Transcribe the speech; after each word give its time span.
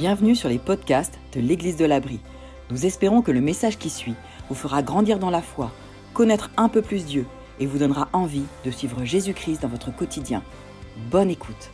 Bienvenue 0.00 0.34
sur 0.34 0.48
les 0.48 0.58
podcasts 0.58 1.18
de 1.34 1.40
l'Église 1.40 1.76
de 1.76 1.84
l'Abri. 1.84 2.20
Nous 2.70 2.86
espérons 2.86 3.20
que 3.20 3.32
le 3.32 3.42
message 3.42 3.76
qui 3.76 3.90
suit 3.90 4.14
vous 4.48 4.54
fera 4.54 4.82
grandir 4.82 5.18
dans 5.18 5.28
la 5.28 5.42
foi, 5.42 5.70
connaître 6.14 6.50
un 6.56 6.70
peu 6.70 6.80
plus 6.80 7.04
Dieu 7.04 7.26
et 7.58 7.66
vous 7.66 7.76
donnera 7.76 8.08
envie 8.14 8.46
de 8.64 8.70
suivre 8.70 9.04
Jésus-Christ 9.04 9.60
dans 9.60 9.68
votre 9.68 9.94
quotidien. 9.94 10.42
Bonne 11.10 11.28
écoute. 11.28 11.70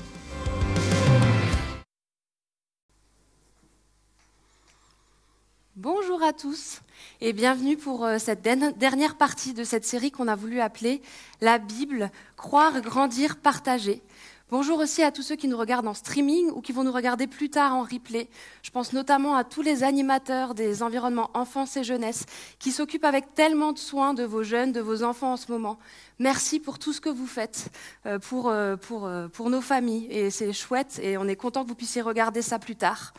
Bonjour 5.77 6.21
à 6.25 6.33
tous 6.33 6.81
et 7.21 7.33
bienvenue 7.33 7.77
pour 7.77 8.05
euh, 8.05 8.19
cette 8.19 8.43
dernière 8.43 9.17
partie 9.17 9.55
de 9.55 9.63
cette 9.63 9.85
série 9.85 10.11
qu'on 10.11 10.27
a 10.27 10.35
voulu 10.35 10.59
appeler 10.59 11.01
La 11.41 11.59
Bible, 11.59 12.11
croire, 12.37 12.81
grandir, 12.81 13.37
partager. 13.37 14.03
Bonjour 14.49 14.79
aussi 14.79 15.03
à 15.03 15.11
tous 15.11 15.23
ceux 15.23 15.35
qui 15.35 15.49
nous 15.49 15.57
regardent 15.57 15.89
en 15.89 15.95
streaming 15.95 16.53
ou 16.53 16.61
qui 16.61 16.71
vont 16.71 16.85
nous 16.85 16.93
regarder 16.93 17.27
plus 17.27 17.51
tard 17.51 17.75
en 17.75 17.83
replay. 17.83 18.29
Je 18.63 18.71
pense 18.71 18.93
notamment 18.93 19.35
à 19.35 19.43
tous 19.43 19.61
les 19.61 19.83
animateurs 19.83 20.55
des 20.55 20.85
environnements 20.85 21.33
enfance 21.35 21.77
et 21.77 21.83
jeunesse 21.83 22.27
qui 22.61 22.71
s'occupent 22.71 23.07
avec 23.07 23.35
tellement 23.35 23.73
de 23.73 23.79
soin 23.79 24.15
de 24.15 24.23
vos 24.23 24.45
jeunes, 24.45 24.71
de 24.71 24.81
vos 24.81 25.03
enfants 25.03 25.33
en 25.33 25.37
ce 25.37 25.51
moment. 25.51 25.81
Merci 26.21 26.61
pour 26.61 26.79
tout 26.79 26.93
ce 26.93 27.01
que 27.01 27.09
vous 27.09 27.27
faites 27.27 27.71
euh, 28.07 28.21
pour, 28.21 28.49
euh, 28.49 28.77
euh, 28.93 29.27
pour 29.27 29.51
nos 29.51 29.61
familles 29.61 30.07
et 30.11 30.31
c'est 30.31 30.53
chouette 30.53 31.01
et 31.03 31.19
on 31.19 31.27
est 31.27 31.35
content 31.35 31.65
que 31.65 31.69
vous 31.69 31.75
puissiez 31.75 32.01
regarder 32.01 32.41
ça 32.41 32.61
plus 32.61 32.77
tard. 32.77 33.15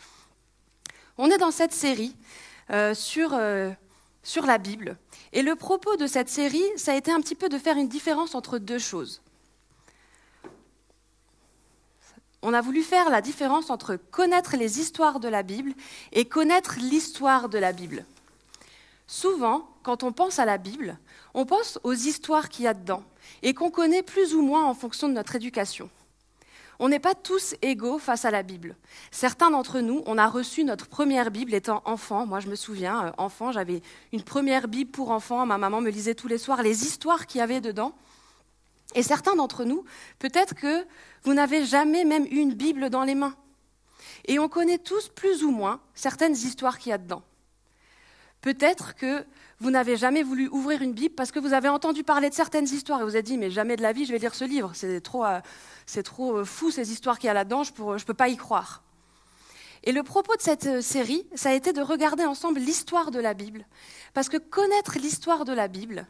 On 1.18 1.30
est 1.30 1.38
dans 1.38 1.52
cette 1.52 1.73
série 1.73 2.16
sur, 2.94 3.38
sur 4.23 4.46
la 4.46 4.57
Bible 4.57 4.98
et 5.34 5.41
le 5.41 5.55
propos 5.57 5.98
de 5.98 6.07
cette 6.07 6.30
série, 6.30 6.63
ça 6.77 6.94
a 6.94 6.96
été 6.96 7.12
un 7.12 7.20
petit 7.20 7.35
peu 7.35 7.49
de 7.49 7.57
faire 7.57 7.76
une 7.76 7.90
différence 7.90 8.34
entre 8.34 8.59
deux 8.59 8.80
choses. 8.80 9.21
On 12.41 12.54
a 12.54 12.62
voulu 12.62 12.84
faire 12.84 13.09
la 13.09 13.22
différence 13.22 13.70
entre 13.70 13.96
connaître 13.96 14.55
les 14.58 14.80
histoires 14.80 15.20
de 15.20 15.27
la 15.27 15.44
Bible 15.44 15.73
et 16.12 16.26
connaître 16.26 16.76
l'histoire 16.80 17.49
de 17.49 17.57
la 17.57 17.74
Bible. 17.74 18.05
Souvent, 19.07 19.68
quand 19.84 20.04
on 20.04 20.12
pense 20.12 20.38
à 20.38 20.46
la 20.46 20.58
Bible, 20.58 20.98
on 21.34 21.46
pense 21.46 21.80
aux 21.84 21.93
histoires 21.93 22.49
qu'il 22.49 22.65
y 22.65 22.68
a 22.68 22.74
dedans 22.74 23.04
et 23.41 23.54
qu'on 23.54 23.71
connaît 23.71 24.04
plus 24.04 24.35
ou 24.35 24.41
moins 24.41 24.65
en 24.65 24.74
fonction 24.74 25.08
de 25.08 25.13
notre 25.13 25.35
éducation. 25.35 25.90
On 26.80 26.90
n'est 26.90 26.99
pas 26.99 27.15
tous 27.15 27.55
égaux 27.63 27.98
face 27.98 28.26
à 28.26 28.32
la 28.32 28.43
Bible. 28.43 28.76
Certains 29.10 29.49
d'entre 29.49 29.80
nous, 29.80 30.04
on 30.05 30.18
a 30.18 30.27
reçu 30.27 30.63
notre 30.63 30.88
première 30.88 31.32
Bible 31.32 31.55
étant 31.55 31.82
enfant. 31.85 32.27
Moi, 32.27 32.40
je 32.40 32.48
me 32.48 32.55
souviens, 32.55 33.08
euh, 33.08 33.12
enfant, 33.18 33.52
j'avais 33.52 33.82
une 34.13 34.21
première 34.21 34.68
Bible 34.68 34.91
pour 34.91 35.10
enfants. 35.10 35.46
Ma 35.48 35.58
maman 35.58 35.82
me 35.82 35.90
lisait 35.90 36.13
tous 36.13 36.27
les 36.27 36.38
soirs 36.38 36.62
les 36.62 36.85
histoires 36.85 37.26
qu'il 37.26 37.40
y 37.40 37.41
avait 37.41 37.62
dedans. 37.62 37.93
Et 38.96 39.04
certains 39.04 39.35
d'entre 39.35 39.63
nous, 39.63 39.84
peut-être 40.20 40.55
que 40.55 40.85
vous 41.24 41.34
n'avez 41.34 41.66
jamais 41.66 42.05
même 42.05 42.26
eu 42.26 42.38
une 42.38 42.54
Bible 42.54 42.90
dans 42.90 43.04
les 43.04 43.16
mains. 43.16 43.35
Et 44.26 44.40
on 44.40 44.49
connaît 44.49 44.77
tous 44.77 45.10
plus 45.10 45.43
ou 45.43 45.52
moins 45.52 45.82
certaines 45.93 46.34
histoires 46.34 46.77
qu'il 46.77 46.91
y 46.91 46.93
a 46.93 46.98
dedans. 46.98 47.24
Peut-être 48.41 48.96
que 48.96 49.26
vous 49.60 49.71
n'avez 49.71 49.98
jamais 49.98 50.24
voulu 50.24 50.48
ouvrir 50.49 50.82
une 50.82 50.93
Bible 50.93 51.15
parce 51.15 51.32
que 51.32 51.40
vous 51.40 51.54
avez 51.54 51.70
entendu 51.70 52.04
parler 52.04 52.30
de 52.30 52.35
certaines 52.35 52.65
histoires 52.65 53.02
et 53.02 53.04
vous 53.04 53.15
avez 53.15 53.24
dit 53.24 53.38
mais 53.38 53.49
jamais 53.49 53.76
de 53.76 53.82
la 53.82 53.91
vie 53.91 54.05
je 54.05 54.12
vais 54.12 54.20
lire 54.20 54.35
ce 54.35 54.46
livre, 54.46 54.71
c'est 54.76 55.02
trop, 55.02 55.26
euh, 55.26 55.41
trop 56.04 56.38
euh, 56.38 56.46
fou 56.46 56.70
ces 56.70 56.91
histoires 56.91 57.18
qu'il 57.18 57.27
y 57.27 57.32
a 57.32 57.34
là-dedans, 57.34 57.63
je 57.63 57.71
ne 57.71 58.04
peux 58.05 58.13
pas 58.13 58.30
y 58.30 58.38
croire. 58.38 58.84
Et 59.84 59.91
le 59.91 60.04
propos 60.04 60.35
de 60.35 60.41
cette 60.41 60.68
euh, 60.68 60.82
série, 60.82 61.26
ça 61.34 61.49
a 61.49 61.54
été 61.54 61.74
de 61.74 61.82
regarder 61.82 62.26
ensemble 62.26 62.60
l'histoire 62.60 63.10
de 63.10 63.20
la 63.20 63.34
Bible. 63.34 63.65
Parce 64.13 64.30
que 64.30 64.38
connaître 64.38 64.97
l'histoire 65.00 65.46
de 65.46 65.53
la 65.53 65.68
Bible, 65.68 66.08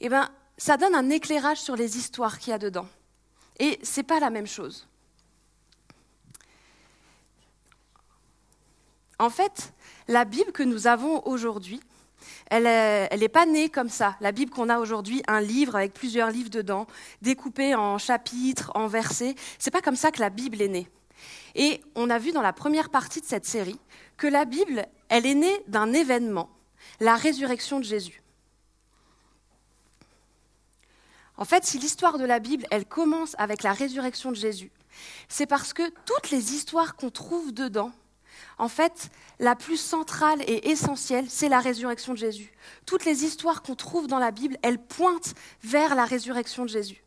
eh 0.00 0.08
ben, 0.08 0.28
ça 0.58 0.76
donne 0.76 0.94
un 0.94 1.08
éclairage 1.08 1.60
sur 1.60 1.76
les 1.76 1.96
histoires 1.96 2.38
qu'il 2.38 2.50
y 2.50 2.54
a 2.54 2.58
dedans. 2.58 2.88
Et 3.58 3.78
ce 3.82 4.00
n'est 4.00 4.04
pas 4.04 4.20
la 4.20 4.28
même 4.30 4.46
chose. 4.46 4.86
En 9.18 9.30
fait, 9.30 9.72
la 10.06 10.24
Bible 10.24 10.52
que 10.52 10.62
nous 10.62 10.86
avons 10.86 11.26
aujourd'hui, 11.26 11.80
elle 12.50 12.64
n'est 13.18 13.28
pas 13.28 13.46
née 13.46 13.68
comme 13.68 13.88
ça. 13.88 14.16
La 14.20 14.32
Bible 14.32 14.50
qu'on 14.50 14.68
a 14.68 14.78
aujourd'hui, 14.78 15.22
un 15.26 15.40
livre 15.40 15.76
avec 15.76 15.92
plusieurs 15.92 16.30
livres 16.30 16.50
dedans, 16.50 16.86
découpé 17.22 17.74
en 17.74 17.98
chapitres, 17.98 18.70
en 18.74 18.86
versets, 18.86 19.34
c'est 19.58 19.70
pas 19.70 19.80
comme 19.80 19.96
ça 19.96 20.10
que 20.10 20.20
la 20.20 20.30
Bible 20.30 20.60
est 20.62 20.68
née. 20.68 20.88
Et 21.54 21.80
on 21.94 22.10
a 22.10 22.18
vu 22.18 22.32
dans 22.32 22.42
la 22.42 22.52
première 22.52 22.90
partie 22.90 23.20
de 23.20 23.26
cette 23.26 23.46
série 23.46 23.78
que 24.16 24.26
la 24.26 24.44
Bible, 24.44 24.86
elle 25.08 25.26
est 25.26 25.34
née 25.34 25.64
d'un 25.66 25.92
événement, 25.92 26.48
la 27.00 27.16
résurrection 27.16 27.80
de 27.80 27.84
Jésus. 27.84 28.22
En 31.38 31.44
fait, 31.44 31.64
si 31.64 31.78
l'histoire 31.78 32.18
de 32.18 32.24
la 32.24 32.40
Bible, 32.40 32.66
elle 32.70 32.84
commence 32.84 33.36
avec 33.38 33.62
la 33.62 33.72
résurrection 33.72 34.30
de 34.30 34.36
Jésus, 34.36 34.72
c'est 35.28 35.46
parce 35.46 35.72
que 35.72 35.88
toutes 36.04 36.30
les 36.30 36.52
histoires 36.52 36.96
qu'on 36.96 37.10
trouve 37.10 37.54
dedans, 37.54 37.92
en 38.58 38.68
fait, 38.68 39.08
la 39.38 39.54
plus 39.54 39.76
centrale 39.76 40.42
et 40.42 40.70
essentielle, 40.70 41.26
c'est 41.28 41.48
la 41.48 41.60
résurrection 41.60 42.12
de 42.12 42.18
Jésus. 42.18 42.52
Toutes 42.86 43.04
les 43.04 43.24
histoires 43.24 43.62
qu'on 43.62 43.76
trouve 43.76 44.08
dans 44.08 44.18
la 44.18 44.32
Bible, 44.32 44.58
elles 44.62 44.82
pointent 44.82 45.34
vers 45.62 45.94
la 45.94 46.04
résurrection 46.04 46.64
de 46.64 46.70
Jésus. 46.70 47.04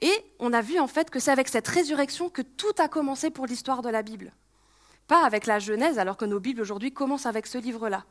Et 0.00 0.12
on 0.38 0.54
a 0.54 0.62
vu 0.62 0.80
en 0.80 0.88
fait 0.88 1.10
que 1.10 1.20
c'est 1.20 1.30
avec 1.30 1.48
cette 1.48 1.68
résurrection 1.68 2.30
que 2.30 2.42
tout 2.42 2.74
a 2.78 2.88
commencé 2.88 3.30
pour 3.30 3.46
l'histoire 3.46 3.82
de 3.82 3.90
la 3.90 4.02
Bible. 4.02 4.32
Pas 5.06 5.24
avec 5.24 5.46
la 5.46 5.58
Genèse, 5.58 5.98
alors 5.98 6.16
que 6.16 6.24
nos 6.24 6.40
Bibles 6.40 6.62
aujourd'hui 6.62 6.92
commencent 6.92 7.26
avec 7.26 7.46
ce 7.46 7.58
livre-là. 7.58 8.04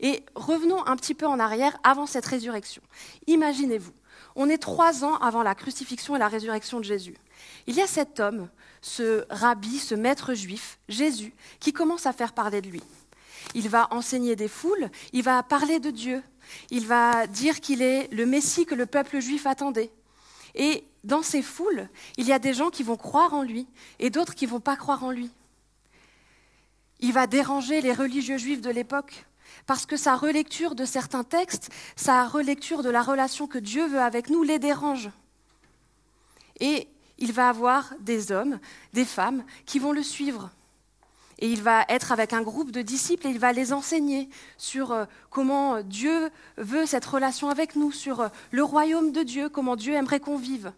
Et 0.00 0.22
revenons 0.34 0.86
un 0.86 0.94
petit 0.96 1.14
peu 1.14 1.26
en 1.26 1.38
arrière 1.40 1.78
avant 1.82 2.06
cette 2.06 2.26
résurrection. 2.26 2.82
Imaginez-vous, 3.26 3.92
on 4.36 4.48
est 4.48 4.58
trois 4.58 5.04
ans 5.04 5.16
avant 5.16 5.42
la 5.42 5.54
crucifixion 5.54 6.14
et 6.14 6.18
la 6.18 6.28
résurrection 6.28 6.78
de 6.78 6.84
Jésus. 6.84 7.16
Il 7.66 7.74
y 7.74 7.80
a 7.80 7.86
cet 7.86 8.20
homme, 8.20 8.48
ce 8.82 9.24
rabbi, 9.30 9.78
ce 9.78 9.94
maître 9.94 10.34
juif, 10.34 10.78
Jésus, 10.88 11.34
qui 11.58 11.72
commence 11.72 12.06
à 12.06 12.12
faire 12.12 12.32
parler 12.32 12.60
de 12.60 12.68
lui. 12.68 12.82
Il 13.54 13.68
va 13.68 13.88
enseigner 13.92 14.36
des 14.36 14.48
foules, 14.48 14.90
il 15.12 15.22
va 15.22 15.42
parler 15.42 15.80
de 15.80 15.90
Dieu, 15.90 16.22
il 16.70 16.86
va 16.86 17.26
dire 17.26 17.60
qu'il 17.60 17.82
est 17.82 18.12
le 18.12 18.26
Messie 18.26 18.66
que 18.66 18.74
le 18.74 18.86
peuple 18.86 19.20
juif 19.20 19.46
attendait. 19.46 19.90
Et 20.54 20.84
dans 21.04 21.22
ces 21.22 21.42
foules, 21.42 21.88
il 22.16 22.26
y 22.26 22.32
a 22.32 22.38
des 22.38 22.54
gens 22.54 22.70
qui 22.70 22.82
vont 22.82 22.96
croire 22.96 23.34
en 23.34 23.42
lui 23.42 23.66
et 23.98 24.10
d'autres 24.10 24.34
qui 24.34 24.46
ne 24.46 24.50
vont 24.50 24.60
pas 24.60 24.76
croire 24.76 25.04
en 25.04 25.10
lui. 25.10 25.30
Il 27.00 27.12
va 27.12 27.26
déranger 27.26 27.80
les 27.80 27.92
religieux 27.92 28.38
juifs 28.38 28.60
de 28.60 28.70
l'époque 28.70 29.26
parce 29.66 29.86
que 29.86 29.96
sa 29.96 30.16
relecture 30.16 30.74
de 30.74 30.84
certains 30.84 31.24
textes, 31.24 31.70
sa 31.96 32.26
relecture 32.26 32.82
de 32.82 32.90
la 32.90 33.02
relation 33.02 33.46
que 33.46 33.58
Dieu 33.58 33.86
veut 33.86 34.00
avec 34.00 34.30
nous 34.30 34.42
les 34.42 34.58
dérange. 34.58 35.10
Et 36.60 36.88
il 37.18 37.32
va 37.32 37.48
avoir 37.48 37.92
des 38.00 38.32
hommes, 38.32 38.58
des 38.92 39.04
femmes 39.04 39.44
qui 39.64 39.78
vont 39.78 39.92
le 39.92 40.02
suivre. 40.02 40.50
Et 41.38 41.50
il 41.50 41.62
va 41.62 41.84
être 41.88 42.12
avec 42.12 42.32
un 42.32 42.42
groupe 42.42 42.70
de 42.70 42.80
disciples 42.80 43.26
et 43.26 43.30
il 43.30 43.38
va 43.38 43.52
les 43.52 43.72
enseigner 43.72 44.30
sur 44.56 44.92
euh, 44.92 45.04
comment 45.28 45.82
Dieu 45.82 46.30
veut 46.56 46.86
cette 46.86 47.04
relation 47.04 47.50
avec 47.50 47.76
nous, 47.76 47.92
sur 47.92 48.20
euh, 48.20 48.28
le 48.52 48.64
royaume 48.64 49.12
de 49.12 49.22
Dieu, 49.22 49.50
comment 49.50 49.76
Dieu 49.76 49.92
aimerait 49.94 50.20
qu'on 50.20 50.38
vive. 50.38 50.72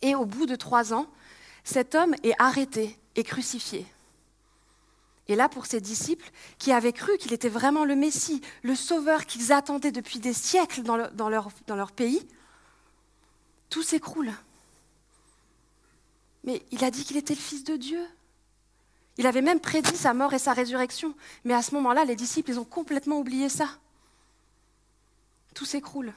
Et 0.00 0.14
au 0.14 0.24
bout 0.24 0.46
de 0.46 0.56
trois 0.56 0.94
ans, 0.94 1.06
cet 1.64 1.94
homme 1.94 2.14
est 2.22 2.34
arrêté 2.38 2.98
et 3.14 3.24
crucifié. 3.24 3.84
Et 5.28 5.36
là, 5.36 5.48
pour 5.48 5.66
ses 5.66 5.80
disciples, 5.80 6.30
qui 6.58 6.72
avaient 6.72 6.94
cru 6.94 7.16
qu'il 7.18 7.34
était 7.34 7.50
vraiment 7.50 7.84
le 7.84 7.94
Messie, 7.94 8.40
le 8.62 8.74
Sauveur 8.74 9.26
qu'ils 9.26 9.52
attendaient 9.52 9.92
depuis 9.92 10.18
des 10.18 10.32
siècles 10.32 10.82
dans, 10.82 10.96
leur, 10.96 11.50
leur 11.68 11.92
pays, 11.92 12.26
tout 13.68 13.82
s'écroule. 13.82 14.32
Mais 16.44 16.62
il 16.70 16.82
a 16.82 16.90
dit 16.90 17.04
qu'il 17.04 17.18
était 17.18 17.34
le 17.34 17.40
Fils 17.40 17.62
de 17.64 17.76
Dieu. 17.76 18.02
Il 19.18 19.26
avait 19.26 19.42
même 19.42 19.60
prédit 19.60 19.96
sa 19.96 20.14
mort 20.14 20.32
et 20.32 20.38
sa 20.38 20.54
résurrection. 20.54 21.14
Mais 21.44 21.52
à 21.52 21.60
ce 21.60 21.74
moment-là, 21.74 22.06
les 22.06 22.16
disciples, 22.16 22.52
ils 22.52 22.60
ont 22.60 22.64
complètement 22.64 23.18
oublié 23.18 23.50
ça. 23.50 23.68
Tout 25.54 25.66
s'écroule. 25.66 26.14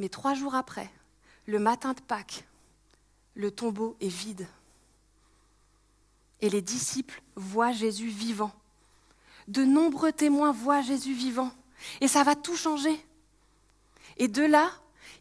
Mais 0.00 0.08
trois 0.08 0.34
jours 0.34 0.56
après, 0.56 0.90
le 1.46 1.60
matin 1.60 1.92
de 1.92 2.00
Pâques, 2.00 2.44
le 3.36 3.52
tombeau 3.52 3.96
est 4.00 4.08
vide 4.08 4.48
et 6.40 6.50
les 6.50 6.62
disciples 6.62 7.22
voient 7.36 7.72
Jésus 7.72 8.08
vivant. 8.08 8.52
De 9.48 9.64
nombreux 9.64 10.12
témoins 10.12 10.52
voient 10.52 10.82
Jésus 10.82 11.14
vivant. 11.14 11.50
Et 12.00 12.08
ça 12.08 12.22
va 12.22 12.34
tout 12.34 12.56
changer. 12.56 12.98
Et 14.16 14.28
de 14.28 14.42
là, 14.42 14.70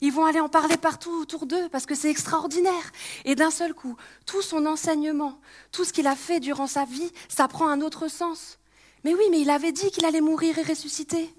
ils 0.02 0.12
vont 0.12 0.26
aller 0.26 0.40
en 0.40 0.50
parler 0.50 0.78
partout 0.78 1.12
autour 1.12 1.46
d'eux 1.46 1.70
parce 1.70 1.86
que 1.86 1.96
c'est 1.96 2.10
extraordinaire. 2.10 2.92
Et 3.26 3.36
d'un 3.36 3.52
seul 3.52 3.74
coup, 3.74 3.96
tout 4.26 4.42
son 4.42 4.66
enseignement, 4.66 5.40
tout 5.72 5.84
ce 5.84 5.94
qu'il 5.94 6.08
a 6.08 6.16
fait 6.16 6.40
durant 6.40 6.68
sa 6.68 6.86
vie, 6.86 7.12
ça 7.30 7.48
prend 7.48 7.68
un 7.68 7.82
autre 7.82 8.08
sens. 8.08 8.60
Mais 9.04 9.14
oui, 9.14 9.24
mais 9.32 9.42
il 9.42 9.50
avait 9.50 9.72
dit 9.72 9.92
qu'il 9.92 10.06
allait 10.06 10.22
mourir 10.22 10.58
et 10.58 10.64
ressusciter. 10.64 11.34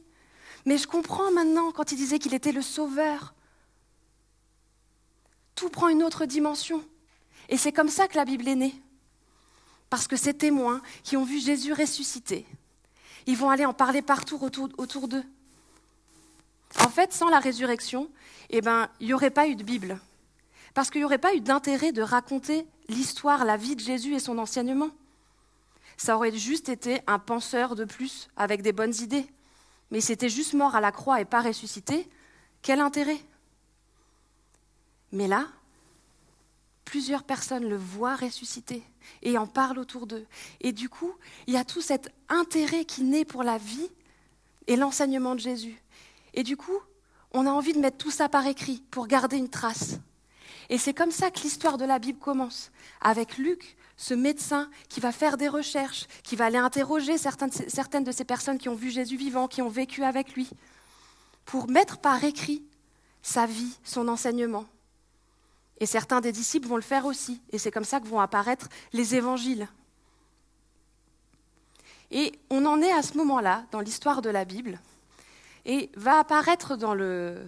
Mais 0.67 0.79
je 0.79 0.87
comprends 0.87 1.31
maintenant 1.31 1.73
quand 1.73 1.93
il 1.93 1.97
disait 1.97 2.19
qu'il 2.19 2.35
était 2.35 2.53
le 2.53 2.63
sauveur. 2.63 3.35
Tout 5.55 5.69
prend 5.69 5.89
une 5.89 6.03
autre 6.03 6.25
dimension. 6.25 6.83
Et 7.49 7.57
c'est 7.57 7.73
comme 7.73 7.89
ça 7.89 8.09
que 8.09 8.17
la 8.17 8.25
Bible 8.25 8.49
est 8.49 8.57
née 8.57 8.75
parce 9.95 10.09
que 10.09 10.17
ces 10.17 10.35
témoins 10.35 10.83
qui 11.05 11.17
ont 11.17 11.25
vu 11.25 11.39
Jésus 11.39 11.73
ressusciter, 11.73 12.45
ils 13.27 13.37
vont 13.37 13.49
aller 13.49 13.65
en 13.65 13.73
parler 13.73 14.03
partout 14.03 14.43
autour, 14.43 15.07
d'eux. 15.07 15.23
En 16.81 16.89
fait, 16.89 17.13
sans 17.13 17.29
la 17.29 17.39
résurrection, 17.39 18.11
eh 18.51 18.61
ben, 18.61 18.89
il 18.99 19.07
n'y 19.07 19.15
aurait 19.15 19.31
pas 19.31 19.47
eu 19.47 19.55
de 19.55 19.63
Bible. 19.63 20.01
Parce 20.75 20.91
qu'il 20.91 21.01
n'y 21.01 21.05
aurait 21.05 21.19
pas 21.19 21.33
eu 21.37 21.41
d'intérêt 21.41 21.93
de 21.93 22.03
raconter 22.03 22.67
l'histoire, 22.89 23.45
la 23.45 23.57
vie 23.57 23.77
de 23.77 23.81
Jésus 23.81 24.17
et 24.17 24.19
son 24.19 24.37
enseignement. 24.39 24.91
ça 25.97 26.17
aurait 26.17 26.37
juste 26.37 26.69
été 26.69 27.01
un 27.07 27.21
penseur 27.21 27.77
de 27.77 27.85
plus 27.85 28.29
avec 28.37 28.63
des 28.63 28.73
bonnes 28.73 28.97
idées. 28.97 29.29
Mais 29.93 30.01
s'était 30.01 30.29
juste 30.29 30.55
mort 30.55 30.75
à 30.75 30.81
la 30.81 30.91
croix 30.91 31.21
et 31.21 31.25
pas 31.25 31.41
ressuscité, 31.41 32.09
quel 32.63 32.81
intérêt? 32.81 33.21
Mais 35.13 35.29
là, 35.29 35.47
plusieurs 36.85 37.25
personnes 37.25 37.69
le 37.69 37.77
voient 37.77 38.17
ressusciter 38.17 38.83
et 39.23 39.39
en 39.39 39.47
parlent 39.47 39.79
autour 39.79 40.07
d'eux. 40.07 40.27
Et 40.61 40.73
du 40.73 40.89
coup, 40.89 41.13
il 41.47 41.55
y 41.55 41.57
a 41.57 41.65
tout 41.65 41.81
cet 41.81 42.13
intérêt 42.29 42.85
qui 42.85 43.03
naît 43.03 43.25
pour 43.25 43.43
la 43.43 43.59
vie 43.59 43.91
et 44.67 44.77
l'enseignement 44.77 45.35
de 45.35 45.41
Jésus. 45.41 45.81
Et 46.35 46.43
du 46.43 46.57
coup, 46.57 46.79
on 47.33 47.47
a 47.47 47.51
envie 47.51 47.73
de 47.73 47.81
mettre 47.81 47.99
tout 47.99 48.11
ça 48.11 48.29
par 48.29 48.47
écrit 48.47 48.83
pour 48.91 49.07
garder 49.07 49.37
une 49.37 49.51
trace. 49.51 49.99
Et 50.71 50.79
c'est 50.79 50.95
comme 50.95 51.11
ça 51.11 51.31
que 51.31 51.41
l'histoire 51.41 51.77
de 51.77 51.85
la 51.85 51.99
Bible 51.99 52.19
commence, 52.19 52.71
avec 53.01 53.37
Luc, 53.37 53.77
ce 53.97 54.15
médecin 54.15 54.71
qui 54.89 55.01
va 55.01 55.13
faire 55.13 55.37
des 55.37 55.49
recherches, 55.49 56.07
qui 56.23 56.37
va 56.37 56.47
aller 56.47 56.59
interroger 56.59 57.19
certaines 57.19 58.05
de 58.05 58.13
ces 58.13 58.25
personnes 58.25 58.59
qui 58.59 58.69
ont 58.69 58.75
vu 58.75 58.91
Jésus 58.91 59.17
vivant, 59.17 59.47
qui 59.47 59.63
ont 59.63 59.69
vécu 59.69 60.03
avec 60.05 60.35
lui, 60.35 60.49
pour 61.45 61.69
mettre 61.69 61.99
par 61.99 62.23
écrit 62.25 62.65
sa 63.23 63.47
vie, 63.47 63.79
son 63.85 64.09
enseignement. 64.09 64.65
Et 65.79 65.87
certains 65.87 66.21
des 66.21 66.33
disciples 66.33 66.69
vont 66.69 66.77
le 66.77 66.83
faire 66.83 67.07
aussi. 67.07 67.41
Et 67.51 67.59
c'est 67.59 67.71
comme 67.71 67.85
ça 67.85 68.01
que 68.01 68.07
vont 68.07 68.21
apparaître 68.21 68.69
les 68.93 69.15
évangiles. 69.15 69.69
Et 72.11 72.33
on 72.51 72.65
en 72.65 72.81
est 72.81 72.93
à 72.93 73.03
ce 73.03 73.17
moment-là 73.17 73.65
dans 73.73 73.81
l'histoire 73.81 74.23
de 74.23 74.31
la 74.31 74.45
Bible. 74.45 74.81
Et 75.65 75.91
va 75.97 76.19
apparaître 76.19 76.77
dans 76.77 76.95
le, 76.95 77.45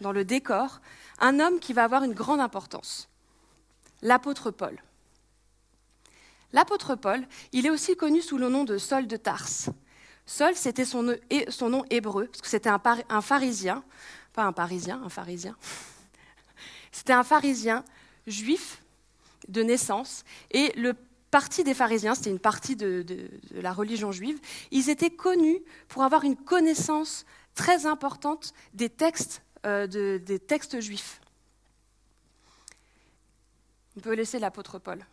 dans 0.00 0.12
le 0.12 0.24
décor 0.24 0.80
un 1.18 1.40
homme 1.40 1.58
qui 1.58 1.72
va 1.72 1.84
avoir 1.84 2.04
une 2.04 2.12
grande 2.12 2.40
importance, 2.40 3.08
l'apôtre 4.02 4.50
Paul. 4.50 4.80
L'apôtre 6.52 6.94
Paul, 6.94 7.26
il 7.52 7.66
est 7.66 7.70
aussi 7.70 7.96
connu 7.96 8.22
sous 8.22 8.38
le 8.38 8.48
nom 8.48 8.64
de 8.64 8.78
Saul 8.78 9.06
de 9.06 9.16
Tarse. 9.16 9.70
Saul, 10.26 10.54
c'était 10.54 10.84
son, 10.84 11.02
nom 11.02 11.84
hébreu, 11.90 12.26
parce 12.26 12.40
que 12.40 12.48
c'était 12.48 12.70
un, 12.70 12.80
un 13.08 13.20
pharisien, 13.20 13.82
pas 14.32 14.44
un 14.44 14.52
parisien, 14.52 15.02
un 15.04 15.08
pharisien. 15.08 15.56
C'était 16.94 17.12
un 17.12 17.24
pharisien 17.24 17.84
juif 18.28 18.80
de 19.48 19.64
naissance, 19.64 20.24
et 20.52 20.72
le 20.76 20.94
parti 21.32 21.64
des 21.64 21.74
pharisiens, 21.74 22.14
c'était 22.14 22.30
une 22.30 22.38
partie 22.38 22.76
de, 22.76 23.04
la 23.50 23.72
religion 23.72 24.12
juive, 24.12 24.38
ils 24.70 24.88
étaient 24.88 25.10
connus 25.10 25.58
pour 25.88 26.04
avoir 26.04 26.22
une 26.22 26.36
connaissance 26.36 27.26
très 27.56 27.84
importante 27.86 28.54
des 28.74 28.88
textes, 28.88 29.42
euh, 29.66 29.88
des 29.88 30.38
textes 30.38 30.80
juifs. 30.80 31.20
On 33.96 34.00
peut 34.00 34.14
laisser 34.14 34.38
l'apôtre 34.38 34.78
Paul. 34.78 35.04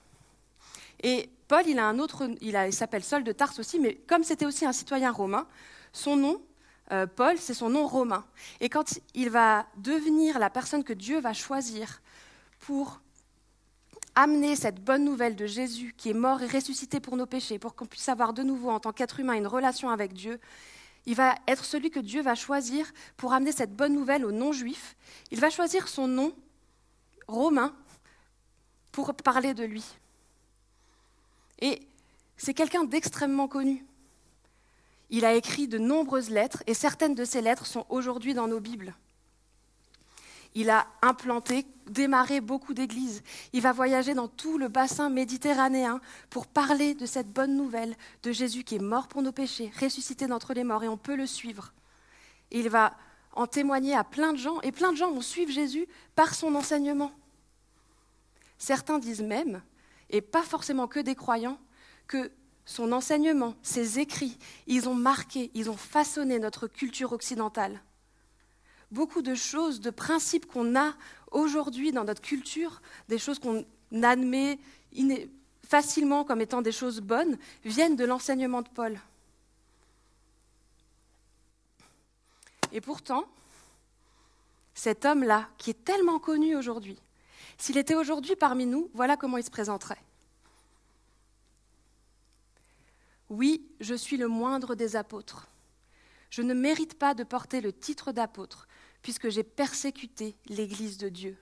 Et 1.01 1.31
Paul, 1.48 1.63
il 1.66 1.80
a 1.80 1.88
un 1.88 1.98
autre, 1.98 2.30
il, 2.42 2.74
s'appelle 2.74 3.04
Saul 3.04 3.24
de 3.24 3.31
Tarse 3.31 3.57
aussi, 3.57 3.80
mais 3.80 3.95
comme 3.95 4.24
c'était 4.24 4.45
aussi 4.45 4.68
un 4.68 4.74
citoyen 4.74 5.12
romain, 5.12 5.48
son 5.94 6.16
nom, 6.16 6.44
euh, 6.91 7.07
Paul, 7.07 7.38
c'est 7.38 7.53
son 7.53 7.69
nom 7.69 7.88
romain. 7.88 8.25
Et 8.59 8.69
quand 8.69 8.99
il 9.13 9.29
va 9.29 9.65
devenir 9.77 10.39
la 10.39 10.49
personne 10.49 10.83
que 10.83 10.93
Dieu 10.93 11.19
va 11.19 11.33
choisir 11.33 12.01
pour 12.59 12.99
amener 14.15 14.55
cette 14.55 14.83
bonne 14.83 15.05
nouvelle 15.05 15.35
de 15.35 15.45
Jésus 15.45 15.93
qui 15.97 16.09
est 16.09 16.13
mort 16.13 16.41
et 16.41 16.47
ressuscité 16.47 16.99
pour 16.99 17.15
nos 17.15 17.25
péchés, 17.25 17.59
pour 17.59 17.75
qu'on 17.75 17.85
puisse 17.85 18.09
avoir 18.09 18.33
de 18.33 18.43
nouveau 18.43 18.69
en 18.69 18.79
tant 18.79 18.91
qu'être 18.91 19.19
humain 19.19 19.33
une 19.33 19.47
relation 19.47 19.89
avec 19.89 20.13
Dieu, 20.13 20.39
il 21.05 21.15
va 21.15 21.35
être 21.47 21.65
celui 21.65 21.89
que 21.89 21.99
Dieu 21.99 22.21
va 22.21 22.35
choisir 22.35 22.91
pour 23.17 23.33
amener 23.33 23.51
cette 23.51 23.75
bonne 23.75 23.93
nouvelle 23.93 24.25
aux 24.25 24.31
non-juifs. 24.31 24.95
Il 25.31 25.39
va 25.39 25.49
choisir 25.49 25.88
son 25.88 26.07
nom 26.07 26.33
romain 27.27 27.73
pour 28.91 29.13
parler 29.15 29.53
de 29.53 29.63
lui. 29.63 29.83
Et 31.59 31.81
c'est 32.38 32.53
quelqu'un 32.53 32.83
d'extrêmement 32.83 33.47
connu. 33.47 33.85
Il 35.12 35.25
a 35.25 35.34
écrit 35.36 35.68
de 35.68 35.78
nombreuses 35.78 36.30
lettres 36.30 36.63
et 36.68 36.74
certaines 36.74 37.16
de 37.16 37.25
ces 37.25 37.42
lettres 37.42 37.66
sont 37.66 37.86
aujourd'hui 37.90 38.34
dans 38.34 38.48
nos 38.48 38.62
Bibles. 38.62 38.96
Il 40.54 40.69
a 40.69 40.88
implanté, 41.02 41.66
démarré 41.90 42.42
beaucoup 42.42 42.74
d'églises. 42.74 43.22
Il 43.54 43.62
va 43.62 43.74
voyager 43.74 44.13
dans 44.13 44.28
tout 44.30 44.58
le 44.58 44.69
bassin 44.69 45.10
méditerranéen 45.10 46.02
pour 46.30 46.48
parler 46.48 46.94
de 46.94 47.06
cette 47.06 47.31
bonne 47.31 47.56
nouvelle 47.56 47.96
de 48.24 48.31
Jésus 48.31 48.63
qui 48.63 48.75
est 48.75 48.80
mort 48.80 49.08
pour 49.08 49.22
nos 49.22 49.31
péchés, 49.31 49.72
ressuscité 49.80 50.28
d'entre 50.28 50.54
les 50.54 50.63
morts, 50.63 50.84
et 50.84 50.90
on 50.90 50.98
peut 50.98 51.16
le 51.16 51.28
suivre. 51.28 51.74
Il 52.50 52.69
va 52.69 52.98
en 53.34 53.48
témoigner 53.48 53.96
à 53.96 54.04
plein 54.04 54.34
de 54.34 54.38
gens, 54.38 54.60
et 54.62 54.74
plein 54.74 54.92
de 54.92 54.98
gens 54.98 55.12
vont 55.12 55.22
suivre 55.22 55.52
Jésus 55.52 55.88
par 56.16 56.36
son 56.36 56.56
enseignement. 56.56 57.12
Certains 58.58 59.00
disent 59.00 59.24
même, 59.24 59.62
et 60.10 60.22
pas 60.22 60.44
forcément 60.44 60.88
que 60.88 61.00
des 61.00 61.16
croyants, 61.16 61.60
que 62.08 62.30
son 62.66 62.92
enseignement, 62.92 63.56
ses 63.63 64.00
écrits, 64.00 64.38
ils 64.68 64.88
ont 64.88 64.96
marqué, 64.96 65.52
ils 65.54 65.69
ont 65.69 65.78
façonné 65.78 66.40
notre 66.40 66.68
culture 66.68 67.12
occidentale 67.12 67.81
beaucoup 68.92 69.22
de 69.22 69.36
choses, 69.36 69.80
de 69.80 69.90
principes 69.90 70.46
qu'on 70.46 70.75
a 70.75 70.94
aujourd'hui 71.31 71.92
dans 71.92 72.04
notre 72.04 72.22
culture, 72.22 72.81
des 73.08 73.18
choses 73.18 73.40
qu'on 73.40 73.66
admet 74.04 74.60
facilement 75.68 76.24
comme 76.24 76.42
étant 76.42 76.62
des 76.62 76.72
choses 76.72 77.00
bonnes, 77.00 77.38
viennent 77.63 77.96
de 77.96 78.06
l'enseignement 78.06 78.62
de 78.62 78.69
Paul. 78.69 79.00
Et 82.74 82.81
pourtant, 82.81 83.25
cet 84.74 85.06
homme-là, 85.06 85.48
qui 85.58 85.72
est 85.72 85.86
tellement 85.86 86.19
connu 86.19 86.56
aujourd'hui, 86.56 86.98
s'il 87.58 87.78
était 87.78 87.96
aujourd'hui 87.96 88.36
parmi 88.36 88.66
nous, 88.66 88.90
voilà 88.94 89.18
comment 89.18 89.38
il 89.38 89.44
se 89.44 89.52
présenterait. 89.52 90.00
Oui, 93.31 93.66
je 93.80 93.95
suis 93.95 94.18
le 94.18 94.28
moindre 94.28 94.75
des 94.75 94.98
apôtres. 94.98 95.48
Je 96.30 96.42
ne 96.42 96.54
mérite 96.54 97.00
pas 97.00 97.13
de 97.13 97.24
porter 97.24 97.62
le 97.62 97.72
titre 97.72 98.12
d'apôtre, 98.12 98.68
puisque 99.01 99.30
j'ai 99.30 99.45
persécuté 99.45 100.36
l'Église 100.48 100.98
de 100.98 101.07
Dieu. 101.07 101.38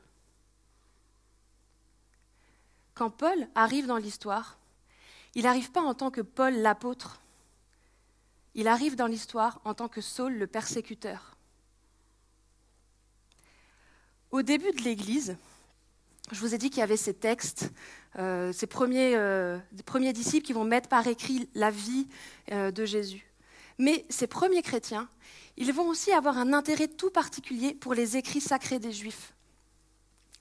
Quand 2.93 3.09
Paul 3.09 3.49
arrive 3.55 3.87
dans 3.87 3.97
l'histoire, 3.97 4.59
il 5.33 5.45
n'arrive 5.45 5.71
pas 5.71 5.81
en 5.81 5.95
tant 5.95 6.11
que 6.11 6.21
Paul 6.21 6.53
l'apôtre, 6.57 7.23
il 8.53 8.67
arrive 8.67 8.95
dans 8.95 9.07
l'histoire 9.07 9.59
en 9.65 9.73
tant 9.73 9.87
que 9.87 9.99
Saul 9.99 10.37
le 10.37 10.45
persécuteur. 10.45 11.37
Au 14.29 14.43
début 14.43 14.73
de 14.73 14.83
l'Église, 14.83 15.37
je 16.31 16.39
vous 16.39 16.53
ai 16.53 16.59
dit 16.59 16.69
qu'il 16.69 16.81
y 16.81 16.83
avait 16.83 16.97
ces 16.97 17.15
textes, 17.15 17.71
euh, 18.17 18.51
ces 18.51 18.67
premiers, 18.67 19.15
euh, 19.15 19.59
premiers, 19.85 20.13
disciples 20.13 20.45
qui 20.45 20.53
vont 20.53 20.63
mettre 20.63 20.89
par 20.89 21.05
écrit 21.07 21.47
la 21.53 21.69
vie 21.69 22.07
euh, 22.51 22.71
de 22.71 22.85
Jésus. 22.85 23.25
Mais 23.77 24.05
ces 24.09 24.27
premiers 24.27 24.63
chrétiens, 24.63 25.07
ils 25.57 25.71
vont 25.71 25.87
aussi 25.87 26.11
avoir 26.11 26.37
un 26.37 26.53
intérêt 26.53 26.87
tout 26.87 27.11
particulier 27.11 27.73
pour 27.73 27.93
les 27.93 28.17
écrits 28.17 28.41
sacrés 28.41 28.79
des 28.79 28.91
Juifs. 28.91 29.33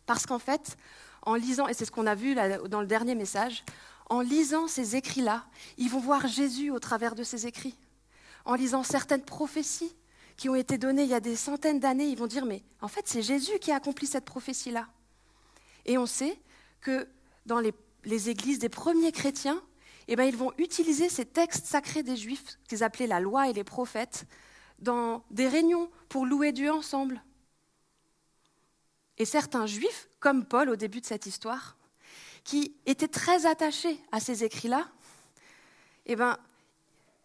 Parce 0.07 0.25
qu'en 0.25 0.39
fait, 0.39 0.77
en 1.23 1.35
lisant, 1.35 1.69
et 1.69 1.75
c'est 1.75 1.85
ce 1.85 1.91
qu'on 1.91 2.07
a 2.07 2.15
vu 2.15 2.35
dans 2.35 2.81
le 2.81 2.87
dernier 2.87 3.15
message, 3.15 3.65
en 4.09 4.21
lisant 4.21 4.67
ces 4.67 4.97
écrits-là, 4.97 5.45
ils 5.77 5.91
vont 5.91 6.01
voir 6.01 6.27
Jésus 6.27 6.71
au 6.71 6.79
travers 6.79 7.15
de 7.15 7.23
ces 7.23 7.47
écrits. 7.47 7.77
En 8.47 8.55
lisant 8.55 8.83
certaines 8.83 9.23
prophéties 9.23 9.95
qui 10.39 10.49
ont 10.49 10.55
été 10.55 10.79
données 10.79 11.03
il 11.03 11.11
y 11.11 11.15
a 11.15 11.21
des 11.21 11.37
centaines 11.37 11.81
d'années, 11.81 12.07
ils 12.07 12.17
vont 12.17 12.27
dire, 12.27 12.47
mais 12.47 12.63
en 12.81 12.89
fait, 12.89 13.07
c'est 13.07 13.23
Jésus 13.23 13.59
qui 13.61 13.71
a 13.71 13.77
accompli 13.77 14.07
cette 14.07 14.25
prophétie-là. 14.25 14.87
Et 15.85 15.99
on 15.99 16.07
sait 16.07 16.39
que 16.81 17.07
dans 17.49 17.61
les, 17.61 18.29
églises 18.29 18.59
des 18.59 18.69
premiers 18.69 19.11
chrétiens, 19.11 19.61
eh 20.07 20.17
ben, 20.17 20.25
ils 20.25 20.37
vont 20.37 20.53
utiliser 20.59 21.09
ces 21.09 21.25
textes 21.25 21.67
sacrés 21.67 22.03
des 22.03 22.17
Juifs, 22.17 22.59
qu'ils 22.69 22.85
appelaient 22.85 23.07
la 23.07 23.21
loi 23.21 23.49
et 23.49 23.53
les 23.53 23.65
prophètes, 23.65 24.27
dans 24.79 25.25
des 25.31 25.49
réunions 25.49 25.91
pour 26.09 26.27
louer 26.27 26.53
Dieu 26.53 26.71
ensemble. 26.71 27.23
Et 29.17 29.25
certains 29.25 29.67
juifs, 29.67 30.09
comme 30.21 30.45
Paul 30.45 30.69
au 30.69 30.77
début 30.77 31.01
de 31.01 31.07
cette 31.07 31.27
histoire, 31.27 31.77
qui 32.45 32.77
étaient 32.87 33.09
très 33.09 33.47
attachés 33.47 33.99
à 34.13 34.21
ces 34.21 34.45
écrits-là, 34.45 34.87
eh 36.07 36.17
bien, 36.17 36.39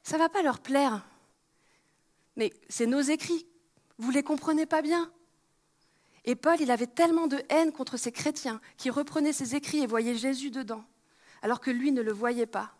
ça 0.03 0.17
ne 0.17 0.21
va 0.21 0.29
pas 0.29 0.41
leur 0.41 0.59
plaire. 0.59 1.05
Mais 2.35 2.51
c'est 2.69 2.87
nos 2.87 3.01
écrits, 3.01 3.45
vous 3.99 4.09
ne 4.09 4.15
les 4.15 4.23
comprenez 4.23 4.65
pas 4.65 4.81
bien. 4.81 5.11
Et 6.25 6.35
Paul, 6.35 6.57
il 6.61 6.71
avait 6.71 6.87
tellement 6.87 7.27
de 7.27 7.41
haine 7.49 7.71
contre 7.71 7.97
ces 7.97 8.11
chrétiens 8.11 8.61
qui 8.77 8.89
reprenaient 8.89 9.33
ses 9.33 9.55
écrits 9.55 9.79
et 9.79 9.87
voyaient 9.87 10.15
Jésus 10.15 10.51
dedans, 10.51 10.83
alors 11.41 11.59
que 11.59 11.71
lui 11.71 11.91
ne 11.91 12.01
le 12.01 12.13
voyait 12.13 12.45
pas, 12.45 12.73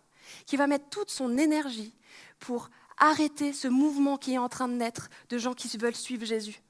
qu'il 0.46 0.58
va 0.58 0.68
mettre 0.68 0.90
toute 0.90 1.10
son 1.10 1.38
énergie 1.38 1.94
pour 2.40 2.70
arrêter 2.98 3.52
ce 3.54 3.68
mouvement 3.68 4.18
qui 4.18 4.34
est 4.34 4.38
en 4.38 4.50
train 4.50 4.68
de 4.68 4.74
naître 4.74 5.10
de 5.30 5.38
gens 5.38 5.54
qui 5.54 5.76
veulent 5.78 5.96
suivre 5.96 6.26
Jésus. 6.26 6.62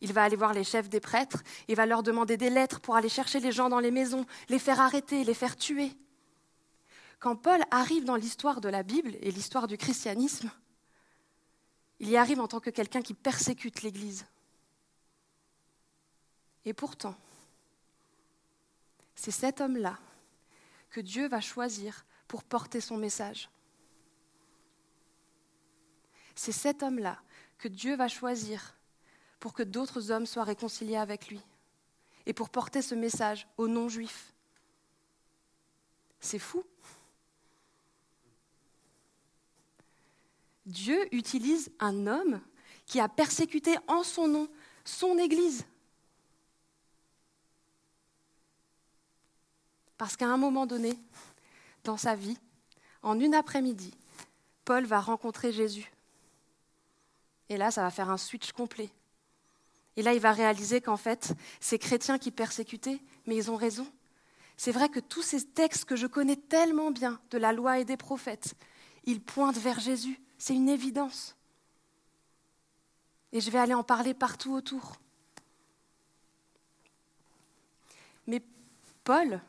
Il 0.00 0.12
va 0.12 0.24
aller 0.24 0.36
voir 0.36 0.52
les 0.52 0.64
chefs 0.64 0.88
des 0.88 1.00
prêtres, 1.00 1.42
il 1.68 1.76
va 1.76 1.86
leur 1.86 2.02
demander 2.02 2.36
des 2.36 2.50
lettres 2.50 2.80
pour 2.80 2.94
aller 2.94 3.08
chercher 3.08 3.40
les 3.40 3.52
gens 3.52 3.68
dans 3.68 3.80
les 3.80 3.90
maisons, 3.90 4.26
les 4.48 4.58
faire 4.58 4.80
arrêter, 4.80 5.24
les 5.24 5.34
faire 5.34 5.56
tuer. 5.56 5.92
Quand 7.18 7.36
Paul 7.36 7.62
arrive 7.70 8.04
dans 8.04 8.16
l'histoire 8.16 8.60
de 8.60 8.68
la 8.68 8.82
Bible 8.82 9.16
et 9.20 9.30
l'histoire 9.30 9.66
du 9.66 9.78
christianisme, 9.78 10.50
il 12.00 12.10
y 12.10 12.16
arrive 12.16 12.40
en 12.40 12.48
tant 12.48 12.60
que 12.60 12.70
quelqu'un 12.70 13.02
qui 13.02 13.14
persécute 13.14 13.82
l'Église. 13.82 14.26
Et 16.64 16.72
pourtant, 16.72 17.14
c'est 19.14 19.30
cet 19.30 19.60
homme-là 19.60 19.98
que 20.90 21.00
Dieu 21.00 21.28
va 21.28 21.40
choisir 21.40 22.04
pour 22.28 22.42
porter 22.44 22.80
son 22.80 22.96
message. 22.96 23.48
C'est 26.34 26.52
cet 26.52 26.82
homme-là 26.82 27.20
que 27.58 27.68
Dieu 27.68 27.96
va 27.96 28.08
choisir 28.08 28.76
pour 29.40 29.52
que 29.52 29.62
d'autres 29.62 30.10
hommes 30.10 30.26
soient 30.26 30.44
réconciliés 30.44 30.96
avec 30.96 31.28
lui 31.28 31.40
et 32.26 32.32
pour 32.32 32.48
porter 32.48 32.82
ce 32.82 32.94
message 32.94 33.46
aux 33.56 33.68
non-juifs. 33.68 34.32
C'est 36.20 36.38
fou. 36.38 36.64
Dieu 40.64 41.14
utilise 41.14 41.70
un 41.78 42.06
homme 42.06 42.40
qui 42.86 43.00
a 43.00 43.08
persécuté 43.08 43.76
en 43.86 44.02
son 44.02 44.28
nom 44.28 44.48
son 44.84 45.18
Église. 45.18 45.64
Parce 49.98 50.16
qu'à 50.16 50.26
un 50.26 50.36
moment 50.36 50.66
donné, 50.66 50.98
dans 51.84 51.96
sa 51.96 52.14
vie, 52.14 52.38
en 53.02 53.18
une 53.20 53.34
après-midi, 53.34 53.94
Paul 54.64 54.84
va 54.84 55.00
rencontrer 55.00 55.52
Jésus. 55.52 55.92
Et 57.48 57.56
là, 57.56 57.70
ça 57.70 57.82
va 57.82 57.90
faire 57.90 58.10
un 58.10 58.16
switch 58.16 58.52
complet. 58.52 58.90
Et 59.96 60.02
là, 60.02 60.14
il 60.14 60.20
va 60.20 60.32
réaliser 60.32 60.80
qu'en 60.80 60.96
fait, 60.96 61.34
ces 61.60 61.78
chrétiens 61.78 62.18
qui 62.18 62.30
persécutaient, 62.30 63.00
mais 63.26 63.36
ils 63.36 63.50
ont 63.50 63.56
raison. 63.56 63.86
C'est 64.56 64.72
vrai 64.72 64.88
que 64.88 65.00
tous 65.00 65.22
ces 65.22 65.44
textes 65.44 65.84
que 65.84 65.96
je 65.96 66.06
connais 66.06 66.36
tellement 66.36 66.90
bien 66.90 67.20
de 67.30 67.38
la 67.38 67.52
loi 67.52 67.78
et 67.78 67.84
des 67.84 67.96
prophètes, 67.96 68.54
ils 69.04 69.20
pointent 69.20 69.58
vers 69.58 69.80
Jésus. 69.80 70.20
C'est 70.38 70.54
une 70.54 70.68
évidence. 70.68 71.36
Et 73.32 73.40
je 73.40 73.50
vais 73.50 73.58
aller 73.58 73.74
en 73.74 73.84
parler 73.84 74.14
partout 74.14 74.52
autour. 74.52 74.96
Mais 78.26 78.42
Paul, 79.02 79.40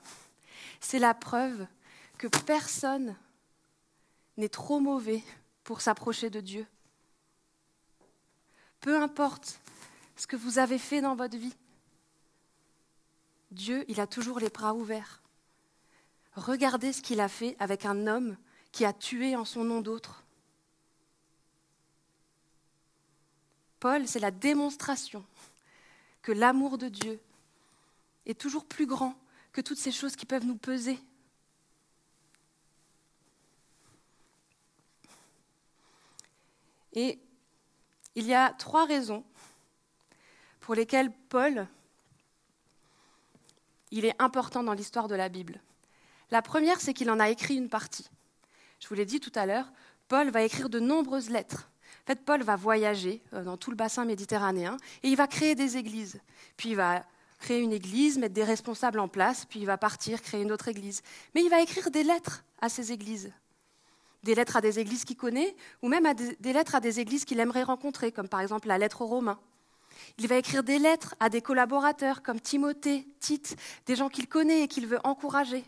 c'est 0.80 1.00
la 1.00 1.14
preuve 1.14 1.68
que 2.18 2.28
personne 2.28 3.16
n'est 4.38 4.50
trop 4.50 4.80
mauvais 4.80 5.24
pour 5.64 5.82
s'approcher 5.82 6.30
de 6.30 6.42
Dieu. 6.42 6.68
Peu 8.82 9.02
importe 9.02 9.60
ce 10.16 10.28
que 10.28 10.36
vous 10.36 10.60
avez 10.60 10.78
fait 10.78 11.02
dans 11.02 11.16
votre 11.16 11.38
vie, 11.38 11.56
Dieu, 13.52 13.86
il 13.88 14.00
a 14.00 14.08
toujours 14.08 14.40
les 14.40 14.50
bras 14.50 14.74
ouverts. 14.74 15.22
Regardez 16.36 16.92
ce 16.92 17.02
qu'il 17.02 17.22
a 17.22 17.30
fait 17.30 17.56
avec 17.60 17.86
un 17.86 18.08
homme 18.08 18.38
qui 18.72 18.84
a 18.84 18.92
tué 18.92 19.36
en 19.36 19.46
son 19.46 19.64
nom 19.64 19.82
d'autres. 19.82 20.24
Paul, 23.80 24.08
c'est 24.08 24.20
la 24.20 24.32
démonstration 24.32 25.26
que 26.22 26.32
l'amour 26.32 26.78
de 26.78 26.90
Dieu 26.90 27.20
est 28.26 28.40
toujours 28.40 28.66
plus 28.66 28.86
grand 28.86 29.16
que 29.56 29.62
toutes 29.62 29.78
ces 29.78 29.94
choses 29.94 30.18
qui 30.18 30.26
peuvent 30.26 30.46
nous 30.46 30.58
peser. 30.58 31.00
Et 36.92 37.18
il 38.16 38.26
y 38.26 38.34
a 38.34 38.52
trois 38.52 38.86
raisons 38.86 39.24
pour 40.60 40.76
lesquelles 40.76 41.10
Paul 41.30 41.68
il 43.92 44.04
est 44.04 44.22
important 44.22 44.62
dans 44.62 44.74
l'histoire 44.74 45.08
de 45.08 45.16
la 45.16 45.30
Bible. 45.30 45.62
La 46.32 46.42
première, 46.42 46.82
c'est 46.82 46.94
qu'il 46.94 47.10
en 47.10 47.22
a 47.22 47.30
écrit 47.30 47.56
une 47.56 47.70
partie. 47.70 48.10
Je 48.82 48.90
vous 48.90 48.96
l'ai 48.96 49.06
dit 49.06 49.22
tout 49.22 49.32
à 49.36 49.46
l'heure, 49.46 49.72
Paul 50.10 50.32
va 50.32 50.44
écrire 50.44 50.68
de 50.68 50.82
nombreuses 50.82 51.30
lettres. 51.30 51.70
En 52.04 52.08
fait, 52.08 52.26
Paul 52.26 52.44
va 52.44 52.58
voyager 52.58 53.24
euh, 53.32 53.46
dans 53.46 53.56
tout 53.56 53.70
le 53.70 53.78
bassin 53.78 54.04
méditerranéen 54.04 54.76
et 55.02 55.08
il 55.08 55.16
va 55.16 55.28
créer 55.28 55.56
des 55.56 55.78
églises. 55.78 56.20
Puis 56.58 56.72
il 56.72 56.76
va 56.76 57.06
créer 57.46 57.62
une 57.62 57.74
église, 57.74 58.18
mettre 58.18 58.34
des 58.34 58.44
responsables 58.44 59.00
en 59.00 59.08
place, 59.08 59.46
puis 59.46 59.60
il 59.60 59.68
va 59.68 59.78
partir, 59.78 60.20
créer 60.24 60.42
une 60.42 60.52
autre 60.52 60.68
église. 60.68 61.04
Mais 61.36 61.44
il 61.44 61.50
va 61.50 61.62
écrire 61.62 61.92
des 61.92 62.04
lettres 62.04 62.44
à 62.60 62.70
ces 62.70 62.92
églises. 62.92 63.32
Des 64.24 64.34
lettres 64.34 64.56
à 64.56 64.62
des 64.62 64.80
églises 64.80 65.06
qu'il 65.06 65.16
connaît, 65.16 65.56
ou 65.84 65.88
même 65.88 66.12
des 66.16 66.54
lettres 66.54 66.74
à 66.74 66.80
des 66.80 67.00
églises 67.00 67.24
qu'il 67.24 67.40
aimerait 67.40 67.62
rencontrer, 67.62 68.12
comme 68.12 68.28
par 68.28 68.40
exemple 68.40 68.68
la 68.68 68.80
lettre 68.80 69.04
aux 69.04 69.06
Romains. 69.06 69.40
Il 70.18 70.28
va 70.28 70.38
écrire 70.38 70.64
des 70.64 70.80
lettres 70.80 71.14
à 71.20 71.30
des 71.30 71.42
collaborateurs 71.42 72.24
comme 72.24 72.42
Timothée, 72.42 73.08
Tite, 73.20 73.56
des 73.86 73.96
gens 73.96 74.10
qu'il 74.10 74.28
connaît 74.28 74.64
et 74.64 74.68
qu'il 74.68 74.88
veut 74.88 75.00
encourager. 75.04 75.64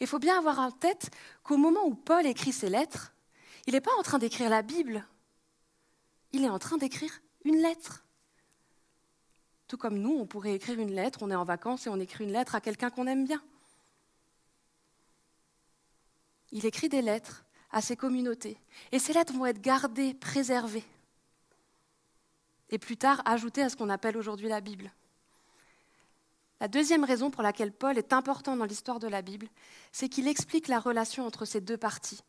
Il 0.00 0.06
faut 0.06 0.18
bien 0.18 0.36
avoir 0.36 0.58
en 0.58 0.70
tête 0.70 1.08
qu'au 1.42 1.56
moment 1.56 1.86
où 1.86 1.94
Paul 1.94 2.26
écrit 2.26 2.52
ces 2.52 2.68
lettres, 2.68 3.14
il 3.66 3.72
n'est 3.72 3.80
pas 3.80 3.96
en 3.98 4.02
train 4.02 4.18
d'écrire 4.18 4.50
la 4.50 4.60
Bible, 4.60 5.06
il 6.32 6.44
est 6.44 6.50
en 6.50 6.58
train 6.58 6.76
d'écrire 6.76 7.22
une 7.46 7.56
lettre. 7.56 8.04
Tout 9.70 9.76
comme 9.76 10.00
nous, 10.00 10.18
on 10.18 10.26
pourrait 10.26 10.54
écrire 10.54 10.80
une 10.80 10.92
lettre, 10.92 11.20
on 11.22 11.30
est 11.30 11.36
en 11.36 11.44
vacances 11.44 11.86
et 11.86 11.90
on 11.90 12.00
écrit 12.00 12.24
une 12.24 12.32
lettre 12.32 12.56
à 12.56 12.60
quelqu'un 12.60 12.90
qu'on 12.90 13.06
aime 13.06 13.24
bien. 13.24 13.40
Il 16.50 16.66
écrit 16.66 16.88
des 16.88 17.02
lettres 17.02 17.44
à 17.70 17.80
ses 17.80 17.94
communautés. 17.94 18.58
Et 18.90 18.98
ces 18.98 19.12
lettres 19.12 19.32
vont 19.32 19.46
être 19.46 19.60
gardées, 19.60 20.12
préservées 20.12 20.82
et 22.70 22.78
plus 22.78 22.96
tard 22.96 23.22
ajouté 23.24 23.62
à 23.62 23.68
ce 23.68 23.76
qu'on 23.76 23.90
appelle 23.90 24.16
aujourd'hui 24.16 24.48
la 24.48 24.60
Bible. 24.60 24.90
La 26.58 26.66
deuxième 26.66 27.04
raison 27.04 27.30
pour 27.30 27.44
laquelle 27.44 27.72
Paul 27.72 27.96
est 27.96 28.12
important 28.12 28.56
dans 28.56 28.64
l'histoire 28.64 28.98
de 28.98 29.06
la 29.06 29.22
Bible, 29.22 29.46
c'est 29.92 30.08
qu'il 30.08 30.26
explique 30.26 30.66
la 30.66 30.80
relation 30.80 31.24
entre 31.24 31.44
ces 31.44 31.60
deux 31.60 31.78
parties. 31.78 32.24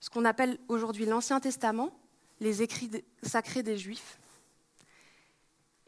Ce 0.00 0.10
qu'on 0.10 0.24
appelle 0.24 0.58
aujourd'hui 0.66 1.06
l'Ancien 1.06 1.38
Testament, 1.38 1.96
les 2.40 2.62
écrits 2.62 2.90
sacrés 3.22 3.62
des 3.62 3.78
Juifs, 3.78 4.19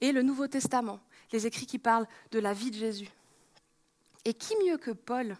et 0.02 0.12
le 0.12 0.22
Nouveau 0.22 0.48
Testament, 0.48 1.00
les 1.32 1.46
écrits 1.46 1.64
qui 1.64 1.78
parlent 1.78 2.08
de 2.32 2.38
la 2.38 2.52
vie 2.52 2.70
de 2.70 2.76
Jésus. 2.76 3.08
Et 4.26 4.34
qui 4.34 4.54
mieux 4.66 4.76
que 4.76 4.90
Paul, 4.90 5.38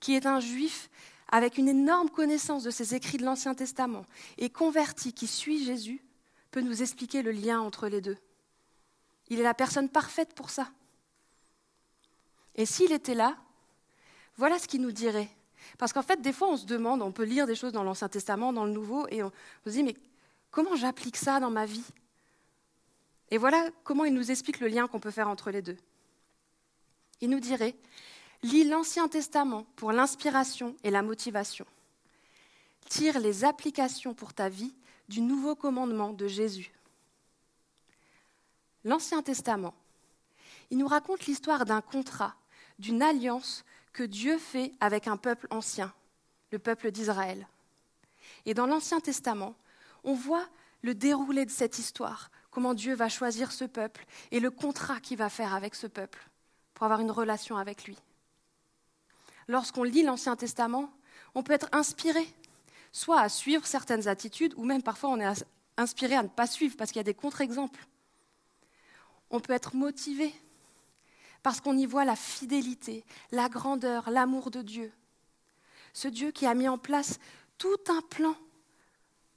qui 0.00 0.16
est 0.16 0.26
un 0.26 0.40
juif 0.40 0.90
avec 1.28 1.58
une 1.58 1.68
énorme 1.68 2.10
connaissance 2.10 2.64
de 2.64 2.70
ces 2.70 2.94
écrits 2.94 3.18
de 3.18 3.24
l'Ancien 3.24 3.54
Testament 3.54 4.04
et 4.38 4.50
converti, 4.50 5.12
qui 5.12 5.26
suit 5.26 5.64
Jésus, 5.64 6.02
peut 6.50 6.62
nous 6.62 6.82
expliquer 6.82 7.22
le 7.22 7.30
lien 7.30 7.60
entre 7.60 7.88
les 7.88 8.00
deux. 8.00 8.16
Il 9.28 9.38
est 9.38 9.44
la 9.44 9.54
personne 9.54 9.88
parfaite 9.88 10.34
pour 10.34 10.50
ça. 10.50 10.70
Et 12.54 12.66
s'il 12.66 12.92
était 12.92 13.14
là, 13.14 13.36
voilà 14.36 14.58
ce 14.58 14.66
qu'il 14.66 14.80
nous 14.80 14.92
dirait. 14.92 15.28
Parce 15.78 15.92
qu'en 15.92 16.02
fait, 16.02 16.20
des 16.20 16.32
fois, 16.32 16.48
on 16.50 16.56
se 16.56 16.66
demande, 16.66 17.02
on 17.02 17.12
peut 17.12 17.24
lire 17.24 17.46
des 17.46 17.54
choses 17.54 17.72
dans 17.72 17.84
l'Ancien 17.84 18.08
Testament, 18.08 18.52
dans 18.52 18.64
le 18.64 18.72
Nouveau, 18.72 19.06
et 19.08 19.22
on, 19.22 19.32
se 19.66 19.70
dit, 19.70 19.82
mais 19.82 19.96
comment 20.50 20.76
j'applique 20.76 21.16
ça 21.16 21.40
dans 21.40 21.50
ma 21.50 21.66
vie? 21.66 21.84
Et 23.34 23.36
voilà 23.36 23.68
comment 23.82 24.04
il 24.04 24.14
nous 24.14 24.30
explique 24.30 24.60
le 24.60 24.68
lien 24.68 24.86
qu'on 24.86 25.00
peut 25.00 25.10
faire 25.10 25.28
entre 25.28 25.50
les 25.50 25.60
deux. 25.60 25.76
Il 27.20 27.30
nous 27.30 27.40
dirait, 27.40 27.74
lis 28.44 28.62
l'Ancien 28.62 29.08
Testament 29.08 29.66
pour 29.74 29.90
l'inspiration 29.90 30.76
et 30.84 30.92
la 30.92 31.02
motivation. 31.02 31.66
Tire 32.88 33.18
les 33.18 33.44
applications 33.44 34.14
pour 34.14 34.34
ta 34.34 34.48
vie 34.48 34.72
du 35.08 35.20
nouveau 35.20 35.56
commandement 35.56 36.12
de 36.12 36.28
Jésus. 36.28 36.70
L'Ancien 38.84 39.20
Testament, 39.20 39.74
il 40.70 40.78
nous 40.78 40.86
raconte 40.86 41.26
l'histoire 41.26 41.64
d'un 41.64 41.80
contrat, 41.80 42.36
d'une 42.78 43.02
alliance 43.02 43.64
que 43.92 44.04
Dieu 44.04 44.38
fait 44.38 44.70
avec 44.78 45.08
un 45.08 45.16
peuple 45.16 45.48
ancien, 45.50 45.92
le 46.52 46.60
peuple 46.60 46.92
d'Israël. 46.92 47.48
Et 48.46 48.54
dans 48.54 48.66
l'Ancien 48.66 49.00
Testament, 49.00 49.56
on 50.04 50.14
voit 50.14 50.46
le 50.82 50.94
déroulé 50.94 51.44
de 51.44 51.50
cette 51.50 51.80
histoire, 51.80 52.30
comment 52.54 52.72
Dieu 52.72 52.94
va 52.94 53.08
choisir 53.08 53.50
ce 53.52 53.64
peuple 53.64 54.06
et 54.30 54.40
le 54.40 54.50
contrat 54.50 55.00
qu'il 55.00 55.18
va 55.18 55.28
faire 55.28 55.54
avec 55.54 55.74
ce 55.74 55.88
peuple 55.88 56.24
pour 56.72 56.84
avoir 56.84 57.00
une 57.00 57.10
relation 57.10 57.56
avec 57.56 57.84
lui. 57.84 57.98
Lorsqu'on 59.48 59.82
lit 59.82 60.04
l'Ancien 60.04 60.36
Testament, 60.36 60.90
on 61.34 61.42
peut 61.42 61.52
être 61.52 61.68
inspiré 61.72 62.26
soit 62.92 63.20
à 63.20 63.28
suivre 63.28 63.66
certaines 63.66 64.06
attitudes, 64.06 64.54
ou 64.56 64.64
même 64.64 64.82
parfois 64.82 65.10
on 65.10 65.18
est 65.18 65.44
inspiré 65.76 66.14
à 66.14 66.22
ne 66.22 66.28
pas 66.28 66.46
suivre 66.46 66.76
parce 66.76 66.92
qu'il 66.92 67.00
y 67.00 67.00
a 67.00 67.04
des 67.04 67.12
contre-exemples. 67.12 67.84
On 69.30 69.40
peut 69.40 69.52
être 69.52 69.74
motivé 69.74 70.32
parce 71.42 71.60
qu'on 71.60 71.76
y 71.76 71.86
voit 71.86 72.04
la 72.04 72.14
fidélité, 72.14 73.04
la 73.32 73.48
grandeur, 73.48 74.10
l'amour 74.10 74.52
de 74.52 74.62
Dieu. 74.62 74.92
Ce 75.92 76.06
Dieu 76.06 76.30
qui 76.30 76.46
a 76.46 76.54
mis 76.54 76.68
en 76.68 76.78
place 76.78 77.18
tout 77.58 77.80
un 77.88 78.00
plan 78.00 78.36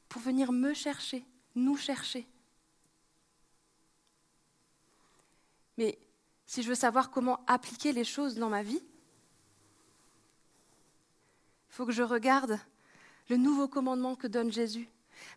pour 0.08 0.22
venir 0.22 0.52
me 0.52 0.76
chercher, 0.76 1.26
nous 1.56 1.78
chercher. 1.78 2.28
Mais 5.78 5.98
si 6.46 6.64
je 6.64 6.70
veux 6.70 6.76
savoir 6.76 7.12
comment 7.12 7.44
appliquer 7.48 7.92
les 7.92 8.04
choses 8.04 8.36
dans 8.36 8.50
ma 8.50 8.64
vie, 8.64 8.82
il 11.70 11.74
faut 11.74 11.86
que 11.86 11.92
je 11.92 12.04
regarde 12.04 12.60
le 13.30 13.38
nouveau 13.38 13.68
commandement 13.68 14.16
que 14.16 14.28
donne 14.28 14.52
Jésus. 14.52 14.90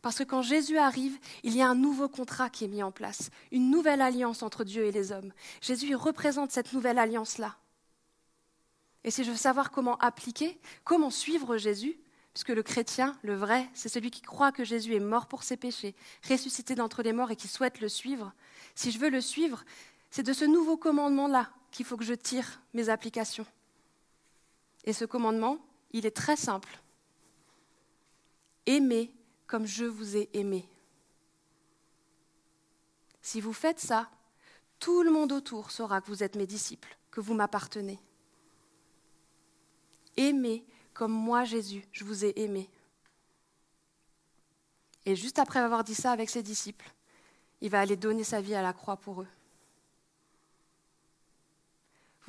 Parce 0.03 0.19
que 0.19 0.25
quand 0.25 0.43
Jésus 0.43 0.79
arrive, 0.79 1.19
il 1.43 1.55
y 1.57 1.63
a 1.63 1.69
un 1.69 1.75
nouveau 1.75 2.09
contrat 2.09 2.51
qui 2.51 2.65
est 2.65 2.69
mis 2.69 2.83
en 2.83 2.93
place, 2.93 3.31
une 3.51 3.71
nouvelle 3.71 4.03
alliance 4.03 4.43
entre 4.43 4.65
Dieu 4.65 4.85
et 4.85 4.93
les 4.93 5.13
hommes. 5.13 5.33
Jésus 5.61 5.95
représente 5.95 6.51
cette 6.51 6.73
nouvelle 6.73 6.99
alliance-là. 6.99 7.57
Et 9.05 9.11
si 9.11 9.25
je 9.25 9.31
veux 9.31 9.37
savoir 9.37 9.71
comment 9.71 9.97
appliquer, 9.99 10.61
comment 10.85 11.11
suivre 11.11 11.57
Jésus, 11.57 11.99
puisque 12.35 12.51
le 12.51 12.63
chrétien, 12.63 13.19
le 13.23 13.35
vrai, 13.35 13.69
c'est 13.75 13.89
celui 13.89 14.11
qui 14.11 14.21
croit 14.21 14.53
que 14.53 14.65
Jésus 14.65 14.95
est 14.95 15.01
mort 15.01 15.27
pour 15.27 15.43
ses 15.43 15.57
péchés, 15.57 15.95
ressuscité 16.29 16.75
d'entre 16.75 17.03
les 17.03 17.13
morts 17.13 17.31
et 17.31 17.37
qui 17.37 17.49
souhaite 17.49 17.81
le 17.81 17.89
suivre, 17.89 18.33
si 18.75 18.91
je 18.91 18.99
veux 18.99 19.11
le 19.11 19.21
suivre, 19.21 19.65
c'est 20.11 20.23
de 20.23 20.33
ce 20.33 20.45
nouveau 20.45 20.77
commandement-là 20.77 21.51
qu'il 21.71 21.87
faut 21.87 21.97
que 21.97 22.05
je 22.05 22.15
tire 22.15 22.61
mes 22.75 22.89
applications. 22.89 23.47
Et 24.85 24.93
ce 24.93 25.05
commandement, 25.05 25.59
il 25.93 26.07
est 26.07 26.17
très 26.17 26.37
simple. 26.37 26.81
Aimez 28.67 29.15
comme 29.47 29.67
je 29.67 29.85
vous 29.85 30.17
ai 30.17 30.29
aimé. 30.33 30.69
Si 33.23 33.41
vous 33.41 33.53
faites 33.53 33.81
ça, 33.81 34.11
tout 34.79 35.03
le 35.03 35.11
monde 35.11 35.33
autour 35.33 35.71
saura 35.71 36.01
que 36.01 36.09
vous 36.09 36.23
êtes 36.23 36.37
mes 36.37 36.47
disciples, 36.47 36.97
que 37.11 37.21
vous 37.21 37.35
m'appartenez. 37.35 37.99
Aimez 40.17 40.65
comme 40.95 41.13
moi, 41.13 41.45
Jésus, 41.45 41.85
je 41.93 42.05
vous 42.05 42.25
ai 42.25 42.33
aimé. 42.41 42.69
Et 45.07 45.17
juste 45.17 45.39
après 45.39 45.61
avoir 45.61 45.85
dit 45.85 45.95
ça 45.95 46.13
avec 46.13 46.31
ses 46.31 46.43
disciples, 46.43 46.91
il 47.61 47.71
va 47.71 47.81
aller 47.81 47.97
donner 47.97 48.25
sa 48.25 48.41
vie 48.41 48.55
à 48.55 48.63
la 48.63 48.73
croix 48.73 48.97
pour 48.97 49.23
eux. 49.23 49.29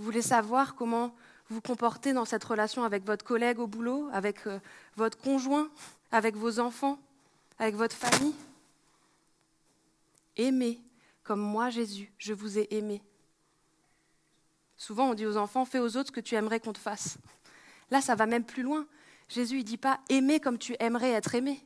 Vous 0.02 0.06
voulez 0.06 0.24
savoir 0.24 0.74
comment 0.74 1.14
vous 1.48 1.62
comportez 1.62 2.12
dans 2.12 2.26
cette 2.26 2.44
relation 2.44 2.84
avec 2.84 3.06
votre 3.06 3.24
collègue 3.24 3.60
au 3.60 3.68
boulot, 3.68 4.10
avec 4.12 4.48
euh, 4.48 4.60
votre 4.96 5.16
conjoint, 5.16 5.70
avec 6.12 6.36
vos 6.36 6.58
enfants, 6.58 6.98
avec 7.60 7.76
votre 7.76 7.96
famille? 7.96 8.34
Aimez 10.38 10.82
comme 11.22 11.40
moi, 11.40 11.70
Jésus, 11.70 12.12
je 12.18 12.34
vous 12.34 12.58
ai 12.58 12.68
aimé. 12.72 13.04
Souvent, 14.76 15.12
on 15.12 15.14
dit 15.14 15.28
aux 15.28 15.38
enfants, 15.38 15.66
fais 15.66 15.78
aux 15.78 15.96
autres 15.98 16.08
ce 16.08 16.12
que 16.12 16.20
tu 16.20 16.34
aimerais 16.34 16.60
qu'on 16.60 16.74
te 16.74 16.80
fasse. 16.80 17.20
Là, 17.92 18.02
ça 18.02 18.16
va 18.16 18.26
même 18.26 18.44
plus 18.44 18.64
loin. 18.64 18.88
Jésus, 19.30 19.60
il 19.60 19.64
dit 19.64 19.78
pas, 19.78 20.00
aimez 20.10 20.40
comme 20.40 20.58
tu 20.58 20.76
aimerais 20.80 21.12
être 21.12 21.36
aimé. 21.36 21.64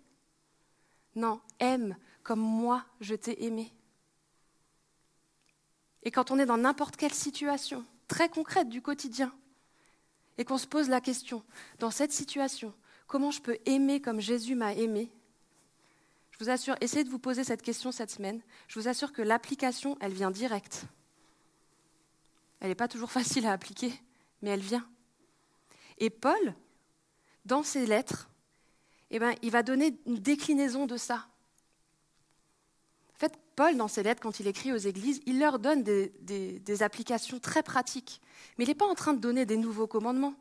Non, 1.15 1.39
aime 1.61 1.95
comme 2.21 2.41
moi, 2.41 2.83
je 2.99 3.15
t'ai 3.15 3.45
aimé. 3.45 3.71
Et 6.03 6.11
quand 6.11 6.31
on 6.31 6.37
est 6.37 6.45
dans 6.45 6.57
n'importe 6.57 6.97
quelle 6.97 7.13
situation 7.13 7.85
très 8.07 8.29
concrète 8.29 8.69
du 8.69 8.81
quotidien, 8.81 9.33
et 10.37 10.45
qu'on 10.45 10.57
se 10.57 10.67
pose 10.67 10.89
la 10.89 11.01
question, 11.01 11.43
dans 11.79 11.91
cette 11.91 12.11
situation, 12.11 12.73
comment 13.07 13.31
je 13.31 13.41
peux 13.41 13.57
aimer 13.65 14.01
comme 14.01 14.19
Jésus 14.19 14.55
m'a 14.55 14.73
aimé? 14.73 15.11
Je 16.31 16.43
vous 16.43 16.49
assure, 16.49 16.75
essayez 16.81 17.05
de 17.05 17.09
vous 17.09 17.19
poser 17.19 17.45
cette 17.45 17.61
question 17.61 17.93
cette 17.93 18.11
semaine. 18.11 18.41
Je 18.67 18.77
vous 18.77 18.89
assure 18.89 19.13
que 19.13 19.21
l'application, 19.21 19.97
elle 20.01 20.11
vient 20.11 20.31
directe. 20.31 20.83
Elle 22.59 22.67
n'est 22.67 22.75
pas 22.75 22.89
toujours 22.89 23.11
facile 23.11 23.45
à 23.45 23.53
appliquer, 23.53 23.93
mais 24.41 24.49
elle 24.49 24.59
vient. 24.59 24.85
Et 25.97 26.09
Paul, 26.09 26.53
dans 27.45 27.63
ses 27.63 27.85
lettres, 27.85 28.29
eh 29.11 29.19
ben, 29.19 29.33
il 29.43 29.51
va 29.51 29.63
donner 29.63 29.97
une 30.05 30.17
déclinaison 30.17 30.87
de 30.87 30.97
ça. 30.97 31.25
En 33.15 33.17
fait, 33.17 33.33
Paul, 33.55 33.77
dans 33.77 33.87
ses 33.87 34.03
lettres, 34.03 34.21
quand 34.21 34.41
il 34.41 34.47
écrit 34.47 34.73
aux 34.73 34.77
églises, 34.77 35.21
il 35.25 35.39
leur 35.39 35.59
donne 35.59 35.83
des, 35.83 36.83
applications 36.83 37.39
très 37.39 37.63
pratiques. 37.63 38.19
Mais 38.57 38.65
il 38.65 38.67
n'est 38.67 38.75
pas 38.75 38.85
en 38.85 38.95
train 38.95 39.13
de 39.13 39.19
donner 39.19 39.45
des 39.45 39.55
nouveaux 39.55 39.87
commandements. 39.87 40.35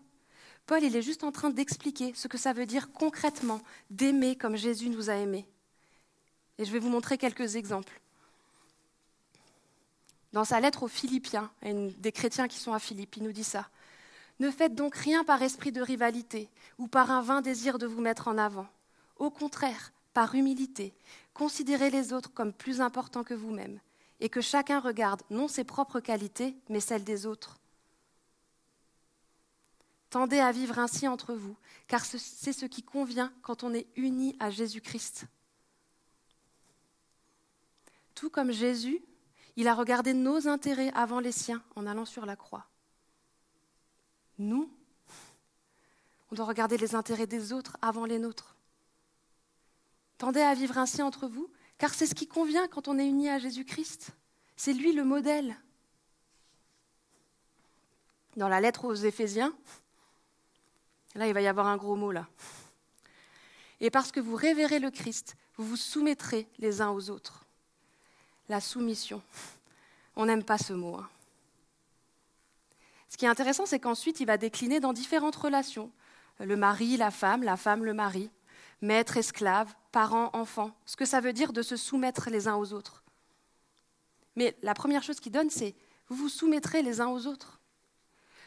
Paul, 0.66 0.82
il 0.82 0.96
est 0.96 1.02
juste 1.02 1.22
en 1.22 1.30
train 1.30 1.50
d'expliquer 1.50 2.12
ce 2.16 2.26
que 2.26 2.38
ça 2.38 2.52
veut 2.52 2.66
dire 2.66 2.90
concrètement 2.90 3.60
d'aimer 3.90 4.34
comme 4.34 4.56
Jésus 4.56 4.88
nous 4.88 5.08
a 5.08 5.14
aimés. 5.14 5.46
Et 6.58 6.64
je 6.64 6.72
vais 6.72 6.78
vous 6.80 6.88
montrer 6.88 7.16
quelques 7.16 7.54
exemples. 7.54 8.00
Dans 10.32 10.44
sa 10.44 10.58
lettre 10.58 10.82
aux 10.82 10.88
Philippiens, 10.88 11.50
des 11.62 12.12
chrétiens 12.12 12.48
qui 12.48 12.58
sont 12.58 12.72
à 12.72 12.80
Philippe, 12.80 13.16
il 13.16 13.22
nous 13.22 13.32
dit 13.32 13.44
ça. 13.44 13.68
Ne 14.40 14.50
faites 14.50 14.74
donc 14.74 14.96
rien 14.96 15.22
par 15.22 15.42
esprit 15.42 15.70
de 15.70 15.80
rivalité 15.80 16.48
ou 16.78 16.88
par 16.88 17.12
un 17.12 17.22
vain 17.22 17.40
désir 17.40 17.78
de 17.78 17.86
vous 17.86 18.00
mettre 18.00 18.26
en 18.26 18.36
avant. 18.36 18.66
Au 19.16 19.30
contraire, 19.30 19.92
par 20.12 20.34
humilité, 20.34 20.92
considérez 21.34 21.90
les 21.90 22.12
autres 22.12 22.32
comme 22.32 22.52
plus 22.52 22.80
importants 22.80 23.24
que 23.24 23.34
vous-même, 23.34 23.80
et 24.20 24.28
que 24.28 24.40
chacun 24.40 24.80
regarde 24.80 25.22
non 25.30 25.48
ses 25.48 25.64
propres 25.64 26.00
qualités, 26.00 26.56
mais 26.68 26.80
celles 26.80 27.04
des 27.04 27.26
autres. 27.26 27.58
Tendez 30.08 30.38
à 30.38 30.52
vivre 30.52 30.78
ainsi 30.78 31.08
entre 31.08 31.34
vous, 31.34 31.56
car 31.88 32.04
c'est 32.04 32.52
ce 32.52 32.66
qui 32.66 32.84
convient 32.84 33.32
quand 33.42 33.64
on 33.64 33.74
est 33.74 33.88
uni 33.96 34.36
à 34.38 34.48
Jésus-Christ. 34.48 35.26
Tout 38.14 38.30
comme 38.30 38.52
Jésus, 38.52 39.02
il 39.56 39.66
a 39.66 39.74
regardé 39.74 40.14
nos 40.14 40.46
intérêts 40.46 40.92
avant 40.94 41.18
les 41.18 41.32
siens 41.32 41.62
en 41.74 41.86
allant 41.86 42.04
sur 42.04 42.26
la 42.26 42.36
croix. 42.36 42.66
Nous, 44.38 44.70
on 46.30 46.36
doit 46.36 46.46
regarder 46.46 46.76
les 46.76 46.94
intérêts 46.94 47.26
des 47.26 47.52
autres 47.52 47.76
avant 47.82 48.04
les 48.04 48.18
nôtres. 48.18 48.56
Tendez 50.24 50.40
à 50.40 50.54
vivre 50.54 50.78
ainsi 50.78 51.02
entre 51.02 51.26
vous, 51.28 51.50
car 51.76 51.92
c'est 51.92 52.06
ce 52.06 52.14
qui 52.14 52.26
convient 52.26 52.66
quand 52.66 52.88
on 52.88 52.98
est 52.98 53.06
uni 53.06 53.28
à 53.28 53.38
Jésus-Christ. 53.38 54.12
C'est 54.56 54.72
lui 54.72 54.94
le 54.94 55.04
modèle. 55.04 55.54
Dans 58.34 58.48
la 58.48 58.62
lettre 58.62 58.86
aux 58.86 58.94
Éphésiens, 58.94 59.54
là 61.14 61.28
il 61.28 61.34
va 61.34 61.42
y 61.42 61.46
avoir 61.46 61.66
un 61.66 61.76
gros 61.76 61.94
mot 61.94 62.10
là. 62.10 62.26
Et 63.80 63.90
parce 63.90 64.12
que 64.12 64.18
vous 64.20 64.34
révérez 64.34 64.78
le 64.78 64.90
Christ, 64.90 65.36
vous 65.58 65.66
vous 65.66 65.76
soumettrez 65.76 66.48
les 66.58 66.80
uns 66.80 66.88
aux 66.88 67.10
autres. 67.10 67.44
La 68.48 68.62
soumission. 68.62 69.20
On 70.16 70.24
n'aime 70.24 70.42
pas 70.42 70.56
ce 70.56 70.72
mot. 70.72 70.96
Hein. 70.96 71.08
Ce 73.10 73.18
qui 73.18 73.26
est 73.26 73.28
intéressant, 73.28 73.66
c'est 73.66 73.78
qu'ensuite, 73.78 74.20
il 74.20 74.26
va 74.26 74.38
décliner 74.38 74.80
dans 74.80 74.94
différentes 74.94 75.36
relations. 75.36 75.90
Le 76.40 76.56
mari, 76.56 76.96
la 76.96 77.10
femme, 77.10 77.42
la 77.42 77.58
femme, 77.58 77.84
le 77.84 77.92
mari, 77.92 78.30
maître, 78.84 79.16
esclave, 79.16 79.74
parent, 79.92 80.30
enfant. 80.32 80.70
Ce 80.86 80.96
que 80.96 81.04
ça 81.04 81.20
veut 81.20 81.32
dire 81.32 81.52
de 81.52 81.62
se 81.62 81.76
soumettre 81.76 82.30
les 82.30 82.48
uns 82.48 82.56
aux 82.56 82.72
autres. 82.72 83.02
Mais 84.36 84.56
la 84.62 84.74
première 84.74 85.02
chose 85.02 85.20
qu'il 85.20 85.32
donne, 85.32 85.50
c'est 85.50 85.74
vous 86.08 86.16
vous 86.16 86.28
soumettrez 86.28 86.82
les 86.82 87.00
uns 87.00 87.08
aux 87.08 87.26
autres. 87.26 87.60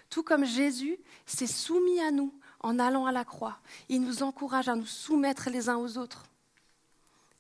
Tout 0.10 0.24
comme 0.24 0.46
Jésus 0.46 0.98
s'est 1.26 1.48
soumis 1.48 2.00
à 2.00 2.12
nous 2.12 2.34
en 2.62 2.80
allant 2.80 3.06
à 3.06 3.12
la 3.12 3.26
croix. 3.26 3.60
Il 3.90 4.02
nous 4.02 4.24
encourage 4.24 4.70
à 4.70 4.76
nous 4.76 4.86
soumettre 4.86 5.50
les 5.50 5.70
uns 5.70 5.78
aux 5.78 5.98
autres. 5.98 6.24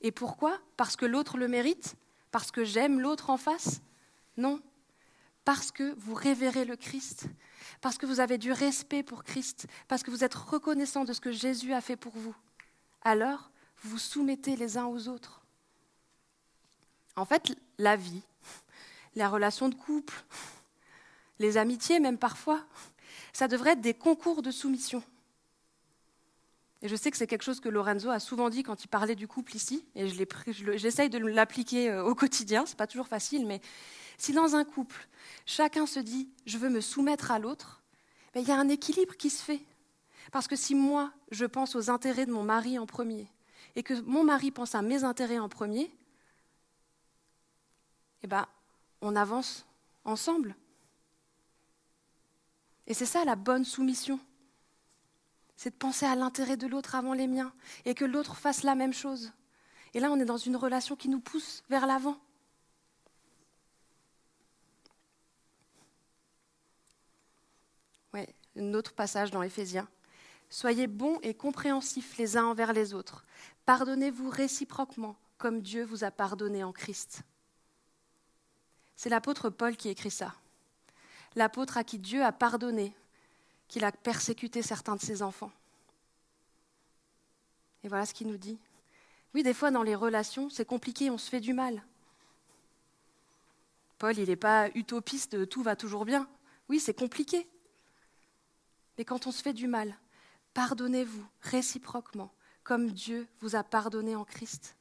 Et 0.02 0.12
pourquoi? 0.12 0.58
Parce 0.76 0.96
que 0.96 1.06
l'autre 1.06 1.38
le 1.38 1.48
mérite? 1.48 1.96
Parce 2.32 2.52
que 2.52 2.64
j'aime 2.64 3.00
l'autre 3.00 3.30
en 3.30 3.38
face? 3.38 3.82
Non, 4.36 4.62
parce 5.48 5.72
que 5.72 5.96
vous 5.98 6.14
révérez 6.14 6.66
le 6.66 6.76
Christ, 6.76 7.28
parce 7.80 7.98
que 7.98 8.06
vous 8.06 8.20
avez 8.20 8.38
du 8.38 8.52
respect 8.52 9.02
pour 9.02 9.24
Christ, 9.24 9.66
parce 9.88 10.04
que 10.04 10.12
vous 10.12 10.26
êtes 10.26 10.36
reconnaissant 10.36 11.06
de 11.06 11.14
ce 11.14 11.22
que 11.22 11.32
Jésus 11.32 11.74
a 11.74 11.80
fait 11.80 11.96
pour 11.96 12.12
vous. 12.18 12.36
Alors, 13.08 13.50
vous 13.78 13.92
vous 13.92 13.98
soumettez 14.00 14.58
les 14.58 14.78
uns 14.78 14.88
aux 14.88 15.08
autres. 15.08 15.40
En 17.16 17.24
fait, 17.24 17.56
la 17.78 17.96
vie, 17.96 18.22
la 19.16 19.30
relation 19.30 19.70
de 19.70 19.76
couple, 19.76 20.14
les 21.40 21.56
amitiés 21.56 22.02
même 22.02 22.18
parfois, 22.18 22.66
ça 23.32 23.48
devrait 23.48 23.72
être 23.72 23.82
des 23.82 23.94
concours 23.94 24.42
de 24.42 24.52
soumission. 24.52 25.02
Et 26.82 26.90
je 26.90 26.98
sais 26.98 27.10
que 27.10 27.16
c'est 27.16 27.28
quelque 27.28 27.46
chose 27.46 27.62
que 27.62 27.70
Lorenzo 27.70 28.10
a 28.10 28.20
souvent 28.20 28.50
dit 28.50 28.62
quand 28.62 28.84
il 28.84 28.90
parlait 28.90 29.16
du 29.16 29.26
couple 29.26 29.56
ici, 29.56 29.86
et 29.96 30.10
j'essaye 30.76 31.10
de 31.10 31.18
l'appliquer 31.18 31.90
euh, 31.90 32.04
au 32.04 32.14
quotidien, 32.14 32.66
c'est 32.66 32.76
pas 32.76 32.88
toujours 32.88 33.08
facile, 33.08 33.48
mais 33.48 33.62
si 34.18 34.34
dans 34.34 34.58
un 34.58 34.66
couple, 34.66 35.08
chacun 35.46 35.86
se 35.86 36.02
dit 36.02 36.28
je 36.46 36.58
veux 36.58 36.70
me 36.70 36.82
soumettre 36.82 37.32
à 37.32 37.40
l'autre, 37.40 37.82
ben, 38.34 38.42
il 38.42 38.50
y 38.50 38.52
a 38.52 38.60
un 38.60 38.68
équilibre 38.68 39.16
qui 39.16 39.30
se 39.30 39.42
fait. 39.42 39.62
Parce 40.32 40.48
que 40.48 40.56
si 40.56 40.76
moi, 40.76 41.12
je 41.32 41.46
pense 41.46 41.76
aux 41.76 41.90
intérêts 41.90 42.26
de 42.26 42.32
mon 42.32 42.44
mari 42.44 42.78
en 42.80 42.86
premier, 42.86 43.28
et 43.76 43.84
que 43.84 44.00
mon 44.02 44.24
mari 44.24 44.52
pense 44.52 44.76
à 44.76 44.82
mes 44.82 45.04
intérêts 45.04 45.40
en 45.40 45.50
premier, 45.50 45.92
eh 48.24 48.28
ben, 48.28 48.48
on 49.02 49.16
avance 49.16 49.66
ensemble. 50.04 50.56
Et 52.88 52.94
c'est 52.94 53.06
ça 53.06 53.26
la 53.26 53.36
bonne 53.36 53.66
soumission. 53.66 54.20
C'est 55.56 55.72
de 55.72 55.76
penser 55.76 56.06
à 56.06 56.16
l'intérêt 56.16 56.58
de 56.58 56.68
l'autre 56.68 56.96
avant 56.96 57.14
les 57.14 57.28
miens, 57.28 57.54
et 57.86 57.96
que 57.96 58.06
l'autre 58.06 58.36
fasse 58.36 58.64
la 58.64 58.76
même 58.76 58.94
chose. 58.94 59.32
Et 59.94 60.00
là, 60.00 60.12
on 60.12 60.20
est 60.20 60.26
dans 60.26 60.38
une 60.38 60.56
relation 60.56 60.96
qui 60.96 61.10
nous 61.10 61.20
pousse 61.20 61.64
vers 61.70 61.88
l'avant. 61.88 62.18
un 68.60 68.74
autre 68.74 68.94
passage 68.94 69.32
dans 69.32 69.44
Éphésiens. 69.44 69.88
Soyez 70.50 70.88
bons 70.88 71.20
et 71.22 71.34
compréhensifs 71.34 72.18
les 72.18 72.38
uns 72.38 72.46
envers 72.46 72.74
les 72.74 72.94
autres. 72.94 73.26
Pardonnez-vous 73.66 74.30
réciproquement, 74.30 75.16
comme 75.38 75.62
Dieu 75.62 75.84
vous 75.84 76.04
a 76.04 76.12
pardonné 76.12 76.64
en 76.64 76.72
Christ. 76.72 77.24
C'est 78.96 79.10
l'apôtre 79.10 79.50
Paul 79.50 79.76
qui 79.76 79.90
écrit 79.90 80.12
ça. 80.12 80.34
L'apôtre 81.36 81.78
à 81.78 81.84
qui 81.84 82.00
Dieu 82.00 82.24
a 82.24 82.32
pardonné 82.32 82.96
qu'il 83.68 83.84
a 83.84 83.92
persécuté 83.92 84.62
certains 84.62 84.96
de 84.96 85.02
ses 85.02 85.22
enfants. 85.22 85.52
Et 87.84 87.90
voilà 87.90 88.06
ce 88.06 88.14
qu'il 88.14 88.28
nous 88.28 88.38
dit. 88.38 88.58
Oui, 89.34 89.44
des 89.44 89.54
fois 89.54 89.70
dans 89.70 89.84
les 89.84 89.96
relations, 89.96 90.50
c'est 90.50 90.66
compliqué, 90.66 91.10
on 91.12 91.18
se 91.18 91.30
fait 91.30 91.42
du 91.42 91.54
mal. 91.54 91.84
Paul, 94.00 94.18
il 94.18 94.30
n'est 94.30 94.36
pas 94.36 94.70
utopiste, 94.76 95.50
tout 95.50 95.64
va 95.64 95.76
toujours 95.76 96.06
bien. 96.06 96.28
Oui, 96.70 96.80
c'est 96.80 96.94
compliqué. 96.94 97.48
Mais 98.98 99.06
quand 99.06 99.28
on 99.28 99.32
se 99.32 99.42
fait 99.42 99.54
du 99.54 99.68
mal, 99.68 99.96
pardonnez-vous 100.58 101.24
réciproquement, 101.44 102.32
comme 102.64 102.90
Dieu 102.90 103.28
vous 103.42 103.56
a 103.56 103.64
pardonné 103.64 104.16
en 104.16 104.26
Christ. 104.26 104.76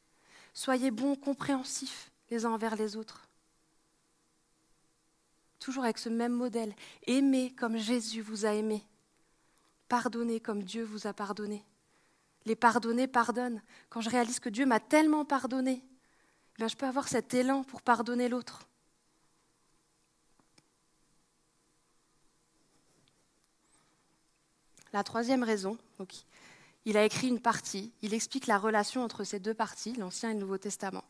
Soyez 0.54 0.90
bons, 0.90 1.16
compréhensifs 1.16 2.10
les 2.30 2.46
uns 2.46 2.52
envers 2.52 2.76
les 2.76 2.96
autres. 2.96 3.28
Toujours 5.58 5.84
avec 5.84 5.98
ce 5.98 6.08
même 6.08 6.32
modèle. 6.32 6.74
Aimez 7.06 7.52
comme 7.52 7.76
Jésus 7.76 8.22
vous 8.22 8.46
a 8.46 8.54
aimé. 8.54 8.86
pardonnez 9.86 10.40
comme 10.40 10.62
Dieu 10.62 10.82
vous 10.82 11.06
a 11.06 11.12
pardonné. 11.12 11.62
Les 12.46 12.56
pardonnés 12.56 13.06
pardonnent. 13.06 13.60
Quand 13.90 14.00
je 14.00 14.08
réalise 14.08 14.40
que 14.40 14.48
Dieu 14.48 14.64
m'a 14.64 14.80
tellement 14.80 15.26
pardonné, 15.26 15.84
eh 16.58 16.68
je 16.68 16.74
peux 16.74 16.86
avoir 16.86 17.06
cet 17.06 17.34
élan 17.34 17.64
pour 17.64 17.82
pardonner 17.82 18.30
l'autre. 18.30 18.66
La 24.96 25.04
troisième 25.04 25.42
raison, 25.42 25.76
il 26.86 26.96
a 26.96 27.04
écrit 27.04 27.28
une 27.28 27.38
partie, 27.38 27.92
il 28.00 28.14
explique 28.14 28.46
la 28.46 28.56
relation 28.56 29.04
entre 29.04 29.24
ces 29.24 29.38
deux 29.38 29.52
parties, 29.52 29.92
l'Ancien 29.92 30.30
et 30.30 30.32
le 30.32 30.40
Nouveau 30.40 30.56
Testament, 30.56 31.04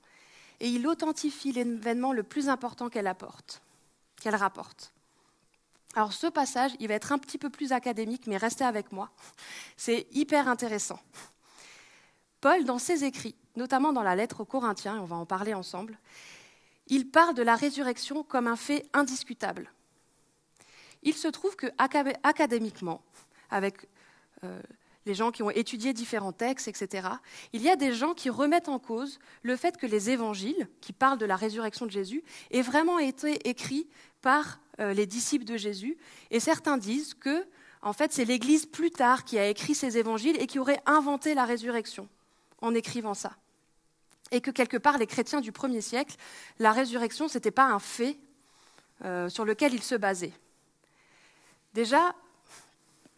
et 0.58 0.68
il 0.68 0.88
authentifie 0.88 1.52
l'événement 1.52 2.12
le 2.12 2.24
plus 2.24 2.48
important 2.48 2.88
qu'elle 2.88 3.06
apporte, 3.06 3.62
qu'elle 4.20 4.34
rapporte. 4.34 4.92
Alors 5.94 6.12
ce 6.12 6.26
passage, 6.26 6.72
il 6.80 6.88
va 6.88 6.94
être 6.94 7.12
un 7.12 7.18
petit 7.18 7.38
peu 7.38 7.48
plus 7.48 7.70
académique, 7.70 8.26
mais 8.26 8.36
restez 8.36 8.64
avec 8.64 8.90
moi. 8.90 9.08
C'est 9.76 10.08
hyper 10.10 10.48
intéressant. 10.48 10.98
Paul, 12.40 12.64
dans 12.64 12.80
ses 12.80 13.04
écrits, 13.04 13.36
notamment 13.54 13.92
dans 13.92 14.02
la 14.02 14.16
lettre 14.16 14.40
aux 14.40 14.46
Corinthiens, 14.46 14.96
et 14.96 14.98
on 14.98 15.04
va 15.04 15.14
en 15.14 15.26
parler 15.26 15.54
ensemble, 15.54 15.96
il 16.88 17.08
parle 17.08 17.36
de 17.36 17.42
la 17.42 17.54
résurrection 17.54 18.24
comme 18.24 18.48
un 18.48 18.56
fait 18.56 18.84
indiscutable. 18.92 19.70
Il 21.04 21.14
se 21.14 21.28
trouve 21.28 21.54
que 21.54 21.68
académiquement, 22.24 23.00
avec 23.50 23.88
euh, 24.44 24.60
les 25.06 25.14
gens 25.14 25.30
qui 25.30 25.42
ont 25.42 25.50
étudié 25.50 25.92
différents 25.92 26.32
textes, 26.32 26.68
etc., 26.68 27.08
il 27.52 27.62
y 27.62 27.70
a 27.70 27.76
des 27.76 27.92
gens 27.92 28.12
qui 28.12 28.28
remettent 28.28 28.68
en 28.68 28.78
cause 28.78 29.18
le 29.42 29.56
fait 29.56 29.76
que 29.76 29.86
les 29.86 30.10
évangiles, 30.10 30.68
qui 30.80 30.92
parlent 30.92 31.18
de 31.18 31.26
la 31.26 31.36
résurrection 31.36 31.86
de 31.86 31.92
Jésus, 31.92 32.24
aient 32.50 32.62
vraiment 32.62 32.98
été 32.98 33.48
écrits 33.48 33.86
par 34.20 34.58
euh, 34.80 34.92
les 34.92 35.06
disciples 35.06 35.44
de 35.44 35.56
Jésus. 35.56 35.96
Et 36.30 36.40
certains 36.40 36.76
disent 36.76 37.14
que, 37.14 37.46
en 37.82 37.92
fait, 37.92 38.12
c'est 38.12 38.24
l'Église 38.24 38.66
plus 38.66 38.90
tard 38.90 39.24
qui 39.24 39.38
a 39.38 39.46
écrit 39.48 39.74
ces 39.74 39.96
évangiles 39.96 40.36
et 40.40 40.48
qui 40.48 40.58
aurait 40.58 40.82
inventé 40.86 41.34
la 41.34 41.44
résurrection 41.44 42.08
en 42.60 42.74
écrivant 42.74 43.14
ça. 43.14 43.36
Et 44.32 44.40
que 44.40 44.50
quelque 44.50 44.76
part, 44.76 44.98
les 44.98 45.06
chrétiens 45.06 45.40
du 45.40 45.52
premier 45.52 45.80
siècle, 45.80 46.16
la 46.58 46.72
résurrection, 46.72 47.28
ce 47.28 47.38
n'était 47.38 47.52
pas 47.52 47.66
un 47.66 47.78
fait 47.78 48.18
euh, 49.04 49.28
sur 49.28 49.44
lequel 49.44 49.72
ils 49.72 49.82
se 49.82 49.94
basaient. 49.94 50.32
Déjà, 51.74 52.14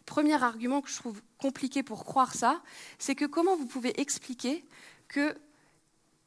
premier 0.09 0.41
argument 0.43 0.81
que 0.81 0.89
je 0.89 0.95
trouve 0.97 1.21
compliqué 1.37 1.83
pour 1.83 2.03
croire 2.03 2.33
ça, 2.33 2.61
c'est 2.97 3.15
que 3.15 3.25
comment 3.25 3.55
vous 3.55 3.67
pouvez 3.67 4.01
expliquer 4.01 4.65
que 5.07 5.37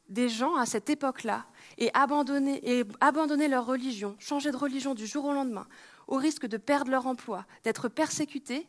des 0.08 0.28
gens 0.28 0.54
à 0.54 0.66
cette 0.66 0.88
époque-là 0.88 1.44
aient 1.78 1.90
abandonné, 1.94 3.48
leur 3.48 3.66
religion, 3.66 4.16
changé 4.20 4.52
de 4.52 4.56
religion 4.56 4.94
du 4.94 5.06
jour 5.06 5.24
au 5.24 5.32
lendemain, 5.32 5.66
au 6.06 6.16
risque 6.16 6.46
de 6.46 6.56
perdre 6.56 6.92
leur 6.92 7.06
emploi, 7.06 7.44
d'être 7.64 7.88
persécutés, 7.88 8.66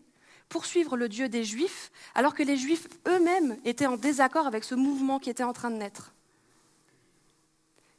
poursuivre 0.50 0.98
le 0.98 1.08
Dieu 1.08 1.30
des 1.30 1.44
Juifs, 1.44 1.92
alors 2.16 2.34
que 2.34 2.44
les 2.44 2.58
Juifs 2.58 2.88
eux-mêmes 3.08 3.58
étaient 3.66 3.86
en 3.86 3.98
désaccord 3.98 4.48
avec 4.48 4.64
ce 4.64 4.74
mouvement 4.74 5.20
qui 5.20 5.30
était 5.30 5.44
en 5.44 5.54
train 5.54 5.70
de 5.70 5.78
naître. 5.78 6.14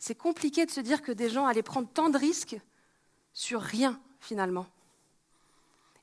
C'est 0.00 0.16
compliqué 0.16 0.66
de 0.66 0.70
se 0.70 0.80
dire 0.80 1.00
que 1.00 1.12
des 1.12 1.30
gens 1.30 1.46
allaient 1.46 1.62
prendre 1.62 1.88
tant 1.88 2.10
de 2.10 2.18
risques 2.18 2.58
sur 3.32 3.60
rien, 3.60 4.00
finalement. 4.20 4.66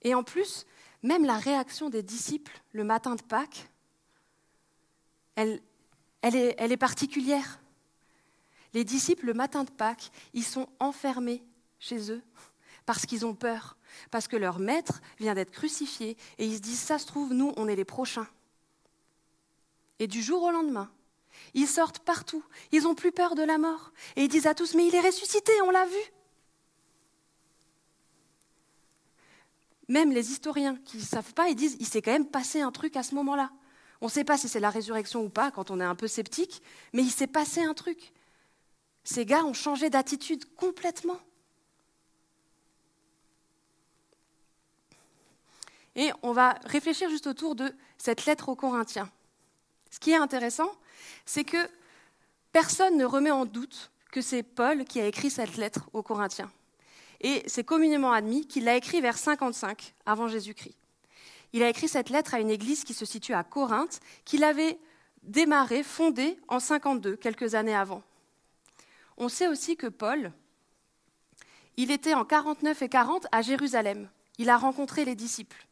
Et 0.03 0.15
en 0.15 0.23
plus, 0.23 0.65
même 1.03 1.25
la 1.25 1.37
réaction 1.37 1.89
des 1.89 2.03
disciples 2.03 2.61
le 2.73 2.83
matin 2.83 3.15
de 3.15 3.21
Pâques, 3.21 3.69
elle, 5.35 5.61
est, 6.23 6.55
est 6.59 6.77
particulière. 6.77 7.59
Les 8.73 8.83
disciples, 8.83 9.25
le 9.25 9.33
matin 9.33 9.63
de 9.63 9.71
Pâques, 9.71 10.11
ils 10.33 10.45
sont 10.45 10.69
enfermés 10.79 11.43
chez 11.79 12.11
eux 12.11 12.21
parce 12.85 13.05
qu'ils 13.05 13.25
ont 13.25 13.35
peur, 13.35 13.77
parce 14.09 14.27
que 14.27 14.35
leur 14.35 14.59
maître 14.59 15.01
vient 15.19 15.33
d'être 15.33 15.51
crucifié 15.51 16.17
et 16.37 16.45
ils 16.45 16.57
se 16.57 16.61
disent, 16.61 16.79
ça 16.79 16.99
se 16.99 17.07
trouve, 17.07 17.33
nous, 17.33 17.53
on 17.57 17.67
est 17.67 17.75
les 17.75 17.85
prochains. 17.85 18.27
Et 19.99 20.07
du 20.07 20.21
jour 20.21 20.43
au 20.43 20.51
lendemain, 20.51 20.91
ils 21.53 21.67
sortent 21.67 21.99
partout, 21.99 22.43
ils 22.71 22.83
n'ont 22.83 22.95
plus 22.95 23.11
peur 23.11 23.35
de 23.35 23.43
la 23.43 23.57
mort, 23.57 23.91
et 24.15 24.23
ils 24.23 24.27
disent 24.27 24.47
à 24.47 24.55
tous, 24.55 24.73
mais 24.73 24.87
il 24.87 24.95
est 24.95 25.01
ressuscité, 25.01 25.51
on 25.63 25.71
l'a 25.71 25.85
vu. 25.85 26.01
Même 29.87 30.11
les 30.11 30.31
historiens 30.31 30.77
qui 30.85 30.97
ne 30.97 31.01
savent 31.01 31.33
pas, 31.33 31.49
ils 31.49 31.55
disent 31.55 31.77
il 31.79 31.85
s'est 31.85 32.01
quand 32.01 32.11
même 32.11 32.27
passé 32.27 32.61
un 32.61 32.71
truc 32.71 32.95
à 32.95 33.03
ce 33.03 33.15
moment-là. 33.15 33.51
On 33.99 34.05
ne 34.05 34.11
sait 34.11 34.23
pas 34.23 34.37
si 34.37 34.49
c'est 34.49 34.59
la 34.59 34.69
résurrection 34.69 35.23
ou 35.23 35.29
pas 35.29 35.51
quand 35.51 35.69
on 35.69 35.79
est 35.79 35.85
un 35.85 35.95
peu 35.95 36.07
sceptique, 36.07 36.61
mais 36.93 37.03
il 37.03 37.11
s'est 37.11 37.27
passé 37.27 37.61
un 37.61 37.73
truc. 37.73 38.13
Ces 39.03 39.25
gars 39.25 39.43
ont 39.43 39.53
changé 39.53 39.89
d'attitude 39.89 40.45
complètement. 40.55 41.19
Et 45.95 46.11
on 46.23 46.31
va 46.31 46.55
réfléchir 46.65 47.09
juste 47.09 47.27
autour 47.27 47.55
de 47.55 47.75
cette 47.97 48.25
lettre 48.25 48.49
aux 48.49 48.55
Corinthiens. 48.55 49.09
Ce 49.89 49.99
qui 49.99 50.11
est 50.11 50.15
intéressant, 50.15 50.71
c'est 51.25 51.43
que 51.43 51.69
personne 52.53 52.97
ne 52.97 53.05
remet 53.05 53.31
en 53.31 53.45
doute 53.45 53.91
que 54.11 54.21
c'est 54.21 54.43
Paul 54.43 54.85
qui 54.85 54.99
a 55.01 55.05
écrit 55.05 55.29
cette 55.29 55.57
lettre 55.57 55.89
aux 55.93 56.01
Corinthiens 56.01 56.51
et 57.21 57.43
c'est 57.47 57.63
communément 57.63 58.11
admis 58.11 58.45
qu'il 58.47 58.65
l'a 58.65 58.75
écrit 58.75 58.99
vers 58.99 59.17
55 59.17 59.93
avant 60.05 60.27
Jésus-Christ. 60.27 60.75
Il 61.53 61.63
a 61.63 61.69
écrit 61.69 61.87
cette 61.87 62.09
lettre 62.09 62.33
à 62.33 62.39
une 62.39 62.49
église 62.49 62.83
qui 62.83 62.93
se 62.93 63.05
situe 63.05 63.33
à 63.33 63.43
Corinthe, 63.43 63.99
qu'il 64.25 64.43
avait 64.43 64.79
démarrée, 65.23 65.83
fondée 65.83 66.37
en 66.47 66.59
52, 66.59 67.15
quelques 67.15 67.55
années 67.55 67.75
avant. 67.75 68.01
On 69.17 69.29
sait 69.29 69.47
aussi 69.47 69.75
que 69.75 69.87
Paul, 69.87 70.31
il 71.77 71.91
était 71.91 72.13
en 72.13 72.25
49 72.25 72.81
et 72.81 72.89
40 72.89 73.27
à 73.31 73.41
Jérusalem. 73.41 74.09
Il 74.37 74.49
a 74.49 74.57
rencontré 74.57 75.05
les 75.05 75.15
disciples. 75.15 75.67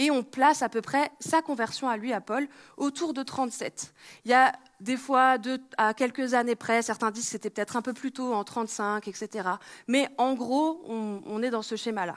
Et 0.00 0.10
on 0.10 0.22
place 0.22 0.62
à 0.62 0.70
peu 0.70 0.80
près 0.80 1.12
sa 1.20 1.42
conversion 1.42 1.86
à 1.86 1.98
lui, 1.98 2.14
à 2.14 2.22
Paul, 2.22 2.48
autour 2.78 3.12
de 3.12 3.22
37. 3.22 3.92
Il 4.24 4.30
y 4.30 4.34
a 4.34 4.58
des 4.80 4.96
fois, 4.96 5.36
à 5.76 5.92
quelques 5.92 6.32
années 6.32 6.56
près, 6.56 6.80
certains 6.80 7.10
disent 7.10 7.26
que 7.26 7.32
c'était 7.32 7.50
peut-être 7.50 7.76
un 7.76 7.82
peu 7.82 7.92
plus 7.92 8.10
tôt, 8.10 8.32
en 8.32 8.42
35, 8.42 9.06
etc. 9.08 9.46
Mais 9.88 10.08
en 10.16 10.32
gros, 10.32 10.82
on, 10.86 11.42
est 11.42 11.50
dans 11.50 11.60
ce 11.60 11.76
schéma-là. 11.76 12.16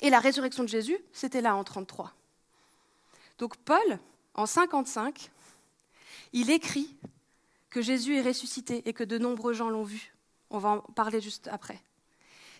Et 0.00 0.08
la 0.08 0.18
résurrection 0.18 0.62
de 0.62 0.68
Jésus, 0.70 0.96
c'était 1.12 1.42
là 1.42 1.54
en 1.54 1.62
33. 1.62 2.14
Donc 3.36 3.58
Paul, 3.58 3.98
en 4.32 4.46
55, 4.46 5.30
il 6.32 6.50
écrit 6.50 6.96
que 7.68 7.82
Jésus 7.82 8.16
est 8.16 8.22
ressuscité 8.22 8.80
et 8.88 8.94
que 8.94 9.04
de 9.04 9.18
nombreux 9.18 9.52
gens 9.52 9.68
l'ont 9.68 9.84
vu. 9.84 10.14
On 10.48 10.56
va 10.56 10.70
en 10.70 10.78
parler 10.78 11.20
juste 11.20 11.50
après. 11.52 11.78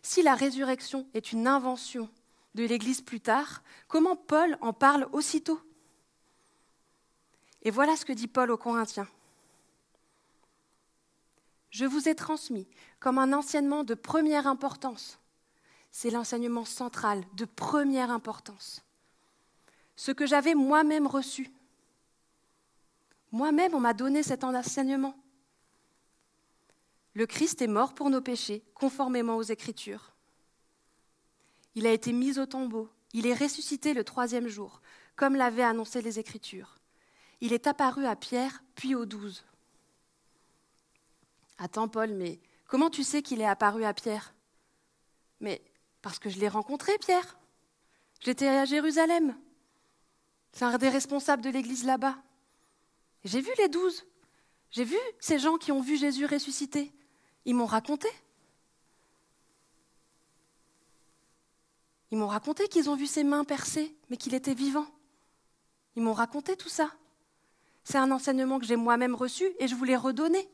Si 0.03 0.23
la 0.23 0.35
résurrection 0.35 1.07
est 1.15 1.33
une 1.33 1.47
invention 1.47 2.11
de 2.57 2.65
l'Église 2.65 3.03
plus 3.03 3.21
tard, 3.21 3.63
comment 3.87 4.17
Paul 4.17 4.57
en 4.63 4.73
parle 4.73 5.07
aussitôt? 5.13 5.61
Et 7.63 7.71
voilà 7.71 7.97
ce 7.97 8.07
que 8.07 8.15
dit 8.15 8.29
Paul 8.29 8.51
aux 8.51 8.57
Corinthiens. 8.57 9.07
Je 11.69 11.85
vous 11.85 12.09
ai 12.09 12.15
transmis 12.15 12.67
comme 12.99 13.19
un 13.19 13.35
enseignement 13.35 13.85
de 13.85 13.93
première 13.93 14.47
importance. 14.47 15.19
C'est 15.91 16.11
l'enseignement 16.11 16.65
central 16.65 17.25
de 17.35 17.45
première 17.45 18.11
importance. 18.11 18.83
Ce 19.95 20.11
que 20.11 20.27
j'avais 20.27 20.55
moi-même 20.55 21.07
reçu. 21.07 21.51
Moi-même, 23.33 23.75
on 23.75 23.81
m'a 23.81 23.93
donné 23.93 24.23
cet 24.23 24.45
enseignement. 24.45 25.15
Le 27.13 27.27
Christ 27.27 27.61
est 27.61 27.67
mort 27.67 27.95
pour 27.95 28.09
nos 28.09 28.23
péchés, 28.23 28.65
conformément 28.75 29.37
aux 29.37 29.43
Écritures. 29.43 30.16
Il 31.77 31.87
a 31.87 31.93
été 31.93 32.13
mis 32.13 32.39
au 32.41 32.47
tombeau. 32.47 32.89
Il 33.13 33.27
est 33.27 33.35
ressuscité 33.35 33.95
le 33.95 34.03
troisième 34.03 34.49
jour, 34.49 34.81
comme 35.15 35.37
l'avaient 35.37 35.63
annoncé 35.63 36.03
les 36.03 36.19
Écritures. 36.19 36.79
Il 37.41 37.53
est 37.53 37.67
apparu 37.67 38.07
à 38.07 38.17
Pierre, 38.17 38.65
puis 38.75 38.95
aux 38.95 39.07
douze. 39.07 39.45
Attends, 41.59 41.89
Paul, 41.89 42.13
mais 42.15 42.41
comment 42.67 42.91
tu 42.91 43.05
sais 43.05 43.23
qu'il 43.23 43.41
est 43.41 43.47
apparu 43.47 43.85
à 43.85 43.95
Pierre? 43.95 44.35
Mais 45.41 45.63
parce 46.01 46.19
que 46.19 46.31
je 46.31 46.39
l'ai 46.39 46.49
rencontré, 46.49 46.97
Pierre. 46.99 47.39
J'étais 48.21 48.49
à 48.49 48.65
Jérusalem. 48.65 49.37
C'est 50.53 50.65
un 50.65 50.79
des 50.79 50.89
responsables 50.89 51.43
de 51.43 51.51
l'église 51.51 51.85
là-bas. 51.85 52.17
J'ai 53.25 53.43
vu 53.43 53.51
les 53.59 53.69
douze. 53.69 54.07
J'ai 54.71 54.85
vu 54.85 54.97
ces 55.21 55.39
gens 55.39 55.59
qui 55.59 55.73
ont 55.73 55.83
vu 55.83 55.99
Jésus 55.99 56.25
ressuscité. 56.25 56.93
Ils 57.45 57.55
m'ont 57.55 57.67
raconté. 57.67 58.09
Ils 62.11 62.19
m'ont 62.19 62.27
raconté 62.29 62.69
qu'ils 62.69 62.89
ont 62.89 62.97
vu 62.97 63.07
ses 63.07 63.25
mains 63.25 63.45
percées, 63.45 63.95
mais 64.11 64.17
qu'il 64.17 64.35
était 64.35 64.55
vivant. 64.55 64.87
Ils 65.97 66.03
m'ont 66.03 66.13
raconté 66.13 66.57
tout 66.57 66.69
ça. 66.69 66.91
C'est 67.85 67.99
un 67.99 68.11
enseignement 68.11 68.59
que 68.59 68.67
j'ai 68.67 68.77
moi-même 68.77 69.15
reçu 69.15 69.45
et 69.59 69.69
je 69.69 69.75
voulais 69.75 69.97
redonner. 69.97 70.49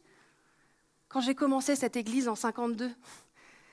Quand 1.09 1.21
j'ai 1.21 1.35
commencé 1.35 1.77
cette 1.77 1.97
église 1.97 2.29
en 2.29 2.35
52, 2.35 2.91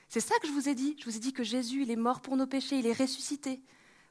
c'est 0.09 0.19
ça 0.19 0.35
que 0.41 0.47
je 0.47 0.51
vous 0.51 0.67
ai 0.67 0.75
dit. 0.75 0.95
Je 0.99 1.05
vous 1.05 1.15
ai 1.15 1.19
dit 1.19 1.33
que 1.33 1.43
Jésus, 1.43 1.83
il 1.83 1.91
est 1.91 1.95
mort 1.95 2.21
pour 2.21 2.35
nos 2.35 2.47
péchés, 2.47 2.79
il 2.79 2.87
est 2.87 2.93
ressuscité. 2.93 3.61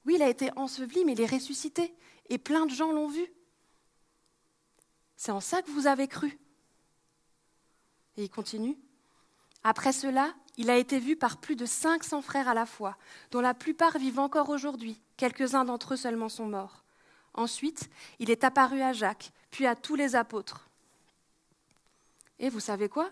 Oui, 0.06 0.14
il 0.14 0.22
a 0.22 0.28
été 0.28 0.50
enseveli, 0.56 1.04
mais 1.04 1.12
il 1.12 1.20
est 1.20 1.26
ressuscité. 1.26 1.94
Et 2.30 2.38
plein 2.38 2.66
de 2.66 2.70
gens 2.70 2.92
l'ont 2.92 3.08
vu. 3.08 3.26
C'est 5.16 5.32
en 5.32 5.40
ça 5.40 5.60
que 5.60 5.70
vous 5.70 5.86
avez 5.86 6.08
cru. 6.08 6.38
Et 8.16 8.24
il 8.24 8.30
continue. 8.30 8.78
Après 9.64 9.92
cela, 9.92 10.32
il 10.58 10.70
a 10.70 10.76
été 10.76 10.98
vu 10.98 11.16
par 11.16 11.38
plus 11.38 11.56
de 11.56 11.64
500 11.64 12.20
frères 12.20 12.48
à 12.48 12.54
la 12.54 12.66
fois, 12.66 12.98
dont 13.30 13.40
la 13.40 13.54
plupart 13.54 13.96
vivent 13.96 14.18
encore 14.18 14.50
aujourd'hui. 14.50 15.00
Quelques-uns 15.16 15.64
d'entre 15.64 15.94
eux 15.94 15.96
seulement 15.96 16.28
sont 16.28 16.46
morts. 16.46 16.84
Ensuite, 17.32 17.88
il 18.18 18.30
est 18.30 18.42
apparu 18.42 18.82
à 18.82 18.92
Jacques, 18.92 19.30
puis 19.52 19.66
à 19.66 19.76
tous 19.76 19.94
les 19.94 20.16
apôtres. 20.16 20.68
Et 22.40 22.50
vous 22.50 22.58
savez 22.58 22.88
quoi 22.88 23.10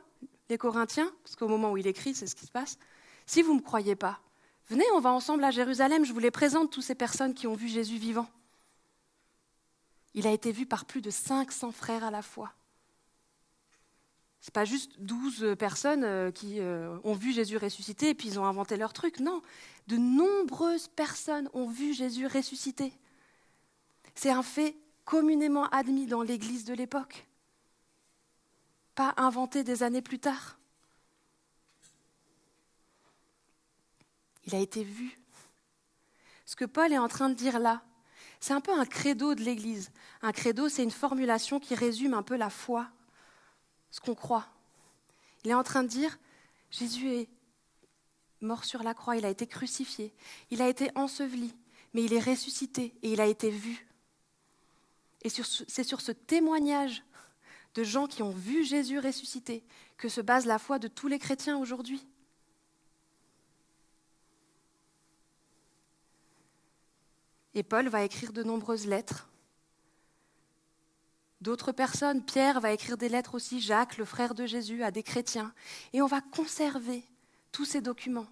Les 0.49 0.59
Corinthiens, 0.59 1.11
parce 1.23 1.37
qu'au 1.37 1.47
moment 1.47 1.71
où 1.71 1.77
il 1.77 1.87
écrit, 1.87 2.15
c'est 2.15 2.27
ce 2.27 2.35
qui 2.35 2.47
se 2.47 2.51
passe, 2.51 2.79
si 3.27 3.43
vous 3.43 3.53
ne 3.53 3.59
me 3.59 3.65
croyez 3.65 3.95
pas, 3.95 4.21
venez, 4.69 4.85
on 4.95 5.01
va 5.01 5.13
ensemble 5.13 5.45
à 5.45 5.53
Jérusalem, 5.53 6.05
je 6.05 6.13
vous 6.13 6.19
les 6.19 6.33
présente, 6.33 6.73
toutes 6.73 6.83
ces 6.83 6.97
personnes 6.97 7.35
qui 7.35 7.47
ont 7.47 7.55
vu 7.55 7.69
Jésus 7.69 7.97
vivant. 7.97 8.29
Il 10.15 10.27
a 10.27 10.33
été 10.33 10.51
vu 10.51 10.67
par 10.67 10.85
plus 10.85 11.01
de 11.01 11.11
500 11.11 11.71
frères 11.71 12.03
à 12.03 12.11
la 12.11 12.23
fois. 12.23 12.53
Ce 14.47 14.51
n'est 14.51 14.53
pas 14.53 14.65
juste 14.65 14.93
12 15.01 15.57
personnes 15.59 16.05
euh, 16.05 16.31
qui 16.31 16.61
euh, 16.61 16.97
ont 17.03 17.15
vu 17.15 17.33
Jésus 17.33 17.57
ressuscité 17.57 18.11
et 18.11 18.15
puis 18.15 18.29
ils 18.29 18.39
ont 18.39 18.45
inventé 18.45 18.77
leur 18.77 18.93
truc. 18.93 19.19
Non, 19.19 19.43
de 19.89 19.97
nombreuses 19.97 20.87
personnes 20.87 21.51
ont 21.53 21.69
vu 21.69 21.93
Jésus 21.93 22.29
ressuscité. 22.29 22.93
C'est 24.15 24.31
un 24.31 24.45
fait 24.45 24.77
communément 25.05 25.67
admis 25.71 26.07
dans 26.07 26.23
l'Église 26.23 26.65
de 26.65 26.75
l'époque, 26.75 27.27
pas 28.95 29.15
inventé 29.17 29.65
des 29.65 29.83
années 29.83 30.01
plus 30.01 30.21
tard. 30.21 30.61
Il 34.45 34.55
a 34.55 34.61
été 34.61 34.85
vu. 34.85 35.19
Ce 36.45 36.55
que 36.55 36.67
Paul 36.67 36.93
est 36.93 36.99
en 36.99 37.09
train 37.09 37.31
de 37.31 37.35
dire 37.35 37.59
là, 37.59 37.83
c'est 38.39 38.55
un 38.55 38.61
peu 38.61 38.73
un 38.73 38.87
credo 38.87 39.35
de 39.35 39.43
l'Église. 39.43 39.91
Un 40.23 40.31
credo, 40.31 40.69
c'est 40.69 40.85
une 40.85 40.93
formulation 40.93 41.59
qui 41.59 41.75
résume 41.75 42.15
un 42.15 42.23
peu 42.23 42.37
la 42.37 42.49
foi 42.49 42.87
ce 43.91 44.01
qu'on 44.01 44.15
croit. 44.15 44.47
Il 45.45 45.51
est 45.51 45.55
en 45.55 45.63
train 45.63 45.83
de 45.83 45.89
dire, 45.89 46.19
Jésus 46.71 47.09
est 47.09 47.29
mort 48.41 48.65
sur 48.65 48.83
la 48.83 48.95
croix, 48.95 49.17
il 49.17 49.25
a 49.25 49.31
été 49.31 49.47
crucifié, 49.47 50.13
il 50.51 50.61
a 50.61 50.69
été 50.69 50.91
enseveli, 50.95 51.55
mais 51.95 52.05
il 52.05 52.13
est 52.13 52.21
ressuscité 52.21 52.95
et 53.03 53.13
il 53.13 53.21
a 53.21 53.27
été 53.27 53.51
vu. 53.51 53.87
Et 55.23 55.29
c'est 55.29 55.85
sur 55.85 56.01
ce 56.01 56.13
témoignage 56.13 57.03
de 57.75 57.85
gens 57.85 58.07
qui 58.07 58.23
ont 58.23 58.31
vu 58.31 58.65
Jésus 58.65 58.99
ressuscité 58.99 59.65
que 59.97 60.09
se 60.09 60.21
base 60.21 60.47
la 60.47 60.59
foi 60.59 60.79
de 60.79 60.89
tous 60.89 61.09
les 61.09 61.19
chrétiens 61.19 61.59
aujourd'hui. 61.59 62.07
Et 67.55 67.63
Paul 67.63 67.89
va 67.89 68.05
écrire 68.05 68.33
de 68.33 68.43
nombreuses 68.43 68.87
lettres 68.87 69.29
D'autres 71.47 71.71
personnes, 71.71 72.25
Pierre 72.25 72.61
va 72.61 72.73
écrire 72.73 72.97
des 72.97 73.09
lettres 73.09 73.37
aussi, 73.37 73.61
Jacques, 73.61 73.99
le 73.99 74.05
frère 74.05 74.35
de 74.35 74.47
Jésus, 74.47 74.83
à 74.83 74.91
des 74.91 75.05
chrétiens. 75.05 75.55
Et 75.93 76.03
on 76.03 76.09
va 76.09 76.21
conserver 76.21 77.05
tous 77.53 77.65
ces 77.65 77.81
documents 77.81 78.27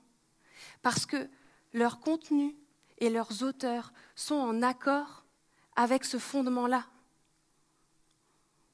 parce 0.82 1.06
que 1.06 1.30
leur 1.72 2.00
contenu 2.00 2.56
et 2.98 3.10
leurs 3.10 3.44
auteurs 3.44 3.92
sont 4.16 4.34
en 4.34 4.62
accord 4.62 5.24
avec 5.76 6.04
ce 6.04 6.18
fondement-là. 6.18 6.86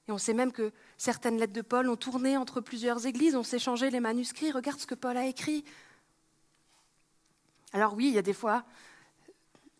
Et 0.08 0.12
on 0.12 0.16
sait 0.16 0.32
même 0.32 0.52
que 0.52 0.72
certaines 0.96 1.36
lettres 1.36 1.52
de 1.52 1.60
Paul 1.60 1.90
ont 1.90 1.96
tourné 1.96 2.38
entre 2.38 2.62
plusieurs 2.62 3.04
églises, 3.04 3.36
on 3.36 3.42
s'est 3.42 3.58
changé 3.58 3.90
les 3.90 4.00
manuscrits, 4.00 4.52
regarde 4.52 4.80
ce 4.80 4.86
que 4.86 4.94
Paul 4.94 5.18
a 5.18 5.26
écrit. 5.26 5.66
Alors 7.74 7.92
oui, 7.92 8.08
il 8.08 8.14
y 8.14 8.18
a 8.18 8.22
des 8.22 8.32
fois 8.32 8.64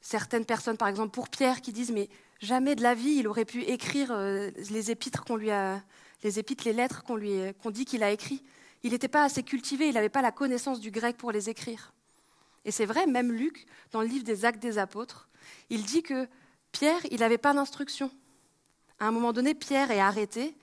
certaines 0.03 0.44
personnes, 0.44 0.77
par 0.77 0.88
exemple 0.88 1.12
pour 1.12 1.31
Pierre, 1.31 1.62
qui 1.62 1.73
disent 1.73 1.92
mais 1.92 2.11
Jamais 2.40 2.74
de 2.74 2.83
la 2.83 2.94
vie, 2.94 3.16
il 3.18 3.29
aurait 3.29 3.44
pu 3.44 3.62
écrire 3.62 4.11
euh, 4.12 4.50
les 4.70 4.90
épîtres 4.90 5.24
qu'on 5.24 5.37
lui 5.37 5.50
a, 5.50 5.83
les 6.22 6.38
épîtres, 6.38 6.64
les 6.64 6.72
lettres 6.72 7.03
qu'on 7.05 7.16
lui, 7.16 7.38
qu'on 7.62 7.70
dit 7.70 7.85
qu'il 7.85 8.03
a 8.03 8.11
écrit. 8.11 8.42
Il 8.83 8.92
n'était 8.92 9.09
pas 9.09 9.24
assez 9.24 9.42
cultivé, 9.42 9.88
il 9.88 9.94
n'avait 9.94 10.09
pas 10.09 10.22
la 10.22 10.33
connaissance 10.33 10.81
du 10.81 10.90
grec 10.90 11.18
pour 11.18 11.33
les 11.33 11.50
écrire. 11.50 11.92
Et 12.64 12.70
c'est 12.70 12.87
vrai, 12.87 13.07
même 13.07 13.31
Luc, 13.31 13.66
dans 13.92 14.00
le 14.00 14.07
livre 14.07 14.24
des 14.24 14.46
Actes 14.46 14.62
des 14.62 14.79
Apôtres, 14.79 15.29
il 15.68 15.85
dit 15.85 16.03
que 16.03 16.26
Pierre, 16.72 17.00
il 17.11 17.20
n'avait 17.20 17.38
pas 17.38 17.53
d'instruction. 17.53 18.11
À 18.98 19.07
un 19.07 19.11
moment 19.11 19.33
donné, 19.33 19.55
Pierre 19.55 19.90
est 19.90 20.00
arrêté 20.00 20.55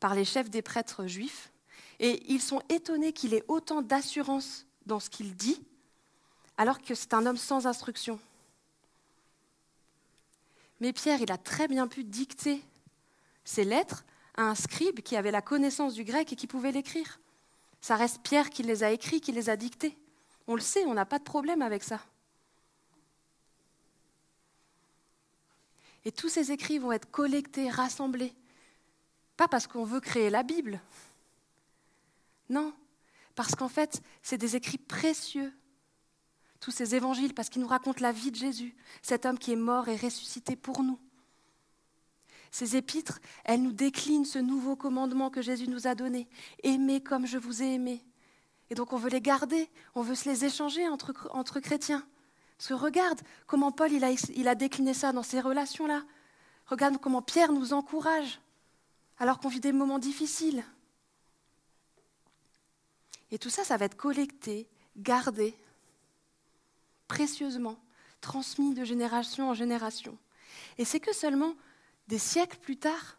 par 0.00 0.14
les 0.14 0.24
chefs 0.24 0.50
des 0.50 0.62
prêtres 0.62 1.06
juifs, 1.06 1.52
et 2.00 2.22
ils 2.32 2.40
sont 2.40 2.62
étonnés 2.68 3.12
qu'il 3.12 3.34
ait 3.34 3.44
autant 3.46 3.82
d'assurance 3.82 4.66
dans 4.86 4.98
ce 4.98 5.10
qu'il 5.10 5.36
dit, 5.36 5.62
alors 6.56 6.80
que 6.80 6.94
c'est 6.94 7.14
un 7.14 7.26
homme 7.26 7.36
sans 7.36 7.66
instruction. 7.66 8.18
Mais 10.80 10.92
Pierre, 10.92 11.20
il 11.20 11.30
a 11.30 11.38
très 11.38 11.68
bien 11.68 11.86
pu 11.86 12.04
dicter 12.04 12.62
ses 13.44 13.64
lettres 13.64 14.04
à 14.36 14.42
un 14.42 14.54
scribe 14.54 15.00
qui 15.00 15.16
avait 15.16 15.30
la 15.30 15.42
connaissance 15.42 15.94
du 15.94 16.04
grec 16.04 16.32
et 16.32 16.36
qui 16.36 16.46
pouvait 16.46 16.72
l'écrire. 16.72 17.20
Ça 17.80 17.96
reste 17.96 18.22
Pierre 18.22 18.50
qui 18.50 18.62
les 18.62 18.82
a 18.82 18.90
écrits, 18.90 19.20
qui 19.20 19.32
les 19.32 19.50
a 19.50 19.56
dictés. 19.56 19.96
On 20.46 20.54
le 20.54 20.60
sait, 20.60 20.84
on 20.86 20.94
n'a 20.94 21.06
pas 21.06 21.18
de 21.18 21.24
problème 21.24 21.62
avec 21.62 21.82
ça. 21.82 22.00
Et 26.04 26.12
tous 26.12 26.28
ces 26.28 26.50
écrits 26.50 26.78
vont 26.78 26.92
être 26.92 27.10
collectés, 27.10 27.68
rassemblés. 27.68 28.32
Pas 29.36 29.48
parce 29.48 29.66
qu'on 29.66 29.84
veut 29.84 30.00
créer 30.00 30.30
la 30.30 30.42
Bible. 30.42 30.80
Non, 32.48 32.72
parce 33.34 33.54
qu'en 33.54 33.68
fait, 33.68 34.02
c'est 34.22 34.38
des 34.38 34.56
écrits 34.56 34.78
précieux 34.78 35.52
tous 36.60 36.70
ces 36.70 36.94
évangiles 36.94 37.34
parce 37.34 37.48
qu'ils 37.48 37.62
nous 37.62 37.68
racontent 37.68 38.02
la 38.02 38.12
vie 38.12 38.30
de 38.30 38.36
Jésus, 38.36 38.76
cet 39.02 39.26
homme 39.26 39.38
qui 39.38 39.52
est 39.52 39.56
mort 39.56 39.88
et 39.88 39.96
ressuscité 39.96 40.56
pour 40.56 40.82
nous. 40.82 40.98
Ces 42.50 42.76
épîtres, 42.76 43.20
elles 43.44 43.62
nous 43.62 43.72
déclinent 43.72 44.24
ce 44.24 44.38
nouveau 44.38 44.76
commandement 44.76 45.30
que 45.30 45.40
Jésus 45.40 45.68
nous 45.68 45.86
a 45.86 45.94
donné. 45.94 46.28
Aimez 46.62 47.00
comme 47.00 47.26
je 47.26 47.38
vous 47.38 47.62
ai 47.62 47.74
aimé. 47.74 48.04
Et 48.68 48.74
donc 48.74 48.92
on 48.92 48.96
veut 48.96 49.10
les 49.10 49.20
garder, 49.20 49.68
on 49.94 50.02
veut 50.02 50.14
se 50.14 50.28
les 50.28 50.44
échanger 50.44 50.86
entre, 50.88 51.60
chrétiens. 51.60 52.04
Parce 52.58 52.68
que 52.68 52.74
regarde 52.74 53.20
comment 53.46 53.72
Paul 53.72 53.92
il 53.92 54.04
a, 54.04 54.10
il 54.10 54.48
a 54.48 54.54
décliné 54.54 54.94
ça 54.94 55.12
dans 55.12 55.22
ces 55.22 55.40
relations-là. 55.40 56.02
Regarde 56.66 56.98
comment 56.98 57.22
Pierre 57.22 57.52
nous 57.52 57.72
encourage 57.72 58.40
alors 59.18 59.38
qu'on 59.38 59.48
vit 59.48 59.60
des 59.60 59.72
moments 59.72 59.98
difficiles. 59.98 60.64
Et 63.30 63.38
tout 63.38 63.50
ça, 63.50 63.64
ça 63.64 63.76
va 63.76 63.84
être 63.84 63.96
collecté, 63.96 64.68
gardé 64.96 65.54
précieusement, 67.10 67.76
transmis 68.20 68.72
de 68.72 68.84
génération 68.84 69.50
en 69.50 69.54
génération. 69.54 70.16
Et 70.78 70.84
c'est 70.84 71.00
que 71.00 71.12
seulement 71.12 71.56
des 72.06 72.20
siècles 72.20 72.58
plus 72.58 72.76
tard 72.76 73.18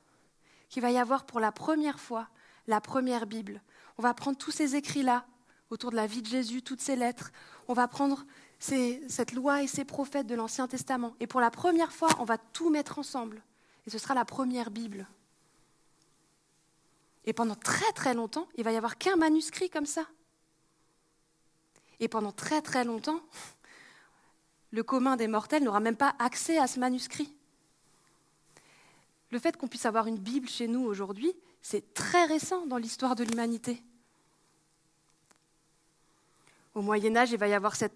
qu'il 0.70 0.82
va 0.82 0.92
y 0.92 0.98
avoir 0.98 1.26
pour 1.26 1.42
la 1.42 1.52
première 1.52 2.00
fois 2.00 2.30
la 2.68 2.80
première 2.80 3.26
Bible. 3.26 3.62
On 3.98 4.02
va 4.02 4.14
prendre 4.14 4.38
tous 4.38 4.52
ces 4.52 4.78
écrits-là 4.78 5.26
autour 5.70 5.92
de 5.92 5.98
la 5.98 6.08
vie 6.08 6.22
de 6.22 6.28
Jésus, 6.28 6.62
toutes 6.62 6.80
ces 6.80 6.96
lettres. 6.96 7.34
On 7.68 7.74
va 7.74 7.90
prendre 7.90 8.26
cette 8.60 9.34
loi 9.34 9.62
et 9.62 9.68
ces 9.68 9.84
prophètes 9.84 10.28
de 10.28 10.36
l'Ancien 10.36 10.70
Testament. 10.70 11.14
Et 11.20 11.28
pour 11.28 11.42
la 11.42 11.52
première 11.52 11.92
fois, 11.92 12.10
on 12.20 12.24
va 12.24 12.38
tout 12.38 12.70
mettre 12.70 12.98
ensemble. 12.98 13.44
Et 13.86 13.90
ce 13.90 13.98
sera 13.98 14.14
la 14.14 14.24
première 14.24 14.72
Bible. 14.72 15.06
Et 17.26 17.34
pendant 17.34 17.56
très 17.56 17.92
très 17.92 18.14
longtemps, 18.14 18.48
il 18.56 18.64
va 18.64 18.72
y 18.72 18.78
avoir 18.78 18.98
qu'un 18.98 19.18
manuscrit 19.18 19.70
comme 19.70 19.86
ça. 19.86 20.06
Et 22.00 22.08
pendant 22.08 22.32
très 22.32 22.62
très 22.62 22.86
longtemps, 22.86 23.22
le 24.72 24.84
commun 24.84 25.16
des 25.18 25.28
mortels 25.28 25.64
n'aura 25.64 25.80
même 25.80 25.98
pas 25.98 26.16
accès 26.20 26.58
à 26.58 26.68
ce 26.68 26.80
manuscrit. 26.80 27.34
Le 29.32 29.40
fait 29.40 29.56
qu'on 29.58 29.68
puisse 29.68 29.86
avoir 29.86 30.08
une 30.08 30.18
Bible 30.18 30.48
chez 30.48 30.68
nous 30.68 30.82
aujourd'hui, 30.82 31.34
c'est 31.62 31.94
très 31.94 32.26
récent 32.26 32.66
dans 32.66 32.78
l'histoire 32.78 33.16
de 33.16 33.24
l'humanité. 33.24 33.82
Au 36.74 36.82
Moyen 36.82 37.16
Âge, 37.16 37.32
il 37.32 37.38
va 37.38 37.48
y 37.48 37.54
avoir 37.54 37.76
cette 37.76 37.94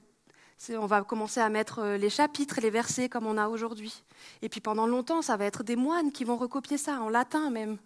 on 0.69 0.85
va 0.85 1.03
commencer 1.03 1.41
à 1.41 1.49
mettre 1.49 1.79
euh, 1.79 1.97
les 1.97 2.09
chapitres, 2.09 2.61
les 2.61 2.69
versets 2.69 3.09
comme 3.09 3.27
on 3.27 3.37
a 3.37 3.49
aujourd'hui. 3.49 4.03
Et 4.41 4.49
puis 4.49 4.61
pendant 4.61 4.87
longtemps, 4.87 5.21
ça 5.21 5.35
va 5.37 5.45
être 5.45 5.63
des 5.63 5.75
moines 5.75 6.11
qui 6.11 6.23
vont 6.23 6.37
recopier 6.37 6.77
ça, 6.77 7.01
en 7.01 7.09
latin 7.09 7.49
même. 7.49 7.77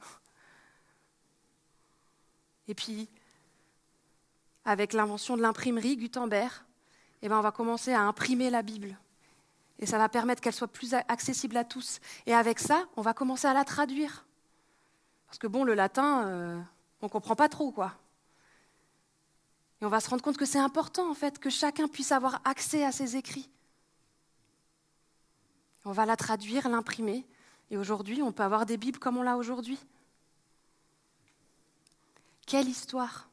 Et 2.67 2.75
puis, 2.75 3.09
avec 4.65 4.93
l'invention 4.93 5.35
de 5.35 5.41
l'imprimerie, 5.41 5.97
Gutenberg, 5.97 6.53
eh 7.21 7.29
ben, 7.29 7.37
on 7.37 7.41
va 7.41 7.51
commencer 7.51 7.93
à 7.93 8.01
imprimer 8.01 8.49
la 8.49 8.61
Bible. 8.61 8.97
Et 9.79 9.85
ça 9.85 9.97
va 9.97 10.09
permettre 10.09 10.41
qu'elle 10.41 10.53
soit 10.53 10.67
plus 10.67 10.93
accessible 10.93 11.57
à 11.57 11.63
tous. 11.63 11.99
Et 12.25 12.33
avec 12.33 12.59
ça, 12.59 12.85
on 12.97 13.01
va 13.01 13.13
commencer 13.13 13.47
à 13.47 13.53
la 13.53 13.63
traduire. 13.63 14.25
Parce 15.27 15.37
que 15.37 15.47
bon, 15.47 15.63
le 15.63 15.73
latin, 15.73 16.27
euh, 16.27 16.61
on 17.01 17.05
ne 17.05 17.11
comprend 17.11 17.35
pas 17.35 17.49
trop, 17.49 17.71
quoi. 17.71 17.93
Et 19.81 19.85
on 19.85 19.89
va 19.89 20.01
se 20.01 20.09
rendre 20.09 20.21
compte 20.21 20.37
que 20.37 20.45
c'est 20.45 20.59
important, 20.59 21.09
en 21.09 21.13
fait, 21.13 21.39
que 21.39 21.49
chacun 21.49 21.87
puisse 21.87 22.11
avoir 22.11 22.41
accès 22.43 22.83
à 22.83 22.91
ses 22.91 23.15
écrits. 23.15 23.49
On 25.85 25.93
va 25.93 26.05
la 26.05 26.17
traduire, 26.17 26.67
l'imprimer. 26.67 27.25
Et 27.71 27.77
aujourd'hui, 27.77 28.21
on 28.21 28.33
peut 28.33 28.43
avoir 28.43 28.65
des 28.65 28.75
Bibles 28.75 28.99
comme 28.99 29.17
on 29.17 29.23
l'a 29.23 29.37
aujourd'hui. 29.37 29.79
Quelle 32.45 32.67
histoire 32.67 33.28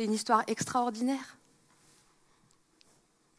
C'est 0.00 0.06
une 0.06 0.14
histoire 0.14 0.44
extraordinaire. 0.46 1.36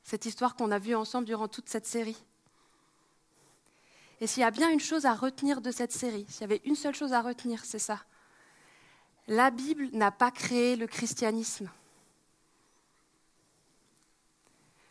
Cette 0.04 0.28
histoire 0.28 0.56
qu'on 0.56 0.70
a 0.70 0.78
vue 0.78 0.94
ensemble 0.94 1.26
durant 1.26 1.48
toute 1.48 1.68
cette 1.68 1.88
série. 1.88 2.24
Et 4.20 4.28
s'il 4.28 4.42
y 4.42 4.44
a 4.44 4.52
bien 4.52 4.70
une 4.70 4.80
chose 4.80 5.08
à 5.08 5.16
retenir 5.16 5.60
de 5.60 5.72
cette 5.72 5.92
série, 5.92 6.24
s'il 6.30 6.42
y 6.42 6.44
avait 6.44 6.62
une 6.66 6.76
seule 6.76 6.94
chose 6.94 7.14
à 7.14 7.24
retenir, 7.24 7.66
c'est 7.66 7.80
ça. 7.80 8.06
La 9.28 9.50
Bible 9.50 9.90
n'a 9.94 10.12
pas 10.12 10.30
créé 10.30 10.76
le 10.76 10.86
christianisme. 10.86 11.68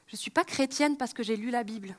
Je 0.08 0.16
ne 0.16 0.18
suis 0.18 0.32
pas 0.32 0.42
chrétienne 0.42 0.96
parce 0.96 1.14
que 1.14 1.22
j'ai 1.22 1.36
lu 1.36 1.50
la 1.50 1.62
Bible. 1.62 1.96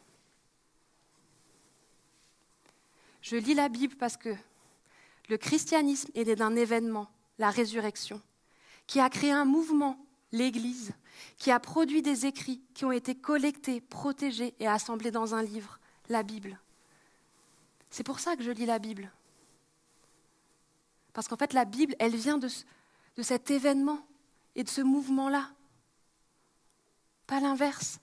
Je 3.21 3.37
lis 3.37 3.53
la 3.53 3.69
Bible 3.69 3.95
parce 3.95 4.17
que 4.17 4.35
le 5.29 5.37
christianisme 5.37 6.11
est 6.13 6.25
né 6.25 6.35
d'un 6.35 6.57
événement, 6.57 7.09
la 7.39 7.49
résurrection, 7.51 8.21
qui 8.91 8.99
a 8.99 9.09
créé 9.09 9.31
un 9.31 9.45
mouvement, 9.45 9.97
l'Église, 10.33 10.91
qui 11.37 11.49
a 11.49 11.61
produit 11.61 12.01
des 12.01 12.25
écrits 12.25 12.61
qui 12.73 12.83
ont 12.83 12.91
été 12.91 13.15
collectés, 13.15 13.79
protégés 13.79 14.53
et 14.59 14.67
assemblés 14.67 15.11
dans 15.11 15.33
un 15.33 15.41
livre, 15.41 15.79
la 16.09 16.23
Bible. 16.23 16.59
C'est 17.89 18.03
pour 18.03 18.19
ça 18.19 18.35
que 18.35 18.43
je 18.43 18.51
lis 18.51 18.65
la 18.65 18.79
Bible. 18.79 19.09
Parce 21.13 21.29
qu'en 21.29 21.37
fait, 21.37 21.53
la 21.53 21.63
Bible, 21.63 21.95
elle 21.99 22.17
vient 22.17 22.37
de, 22.37 22.49
cet 23.21 23.49
événement 23.49 24.05
et 24.55 24.65
de 24.65 24.69
ce 24.69 24.81
mouvement-là. 24.81 25.51
Pas 27.27 27.39
l'inverse. 27.39 27.97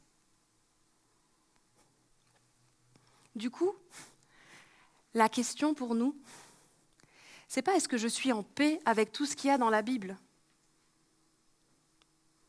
Du 3.36 3.50
coup, 3.50 3.74
la 5.12 5.28
question 5.28 5.74
pour 5.74 5.94
nous, 5.94 6.16
c'est 7.46 7.60
pas 7.60 7.76
est-ce 7.76 7.88
que 7.88 7.98
je 7.98 8.08
suis 8.08 8.32
en 8.32 8.42
paix 8.42 8.80
avec 8.86 9.12
tout 9.12 9.26
ce 9.26 9.36
qu'il 9.36 9.48
y 9.48 9.52
a 9.52 9.58
dans 9.58 9.68
la 9.68 9.82
Bible? 9.82 10.16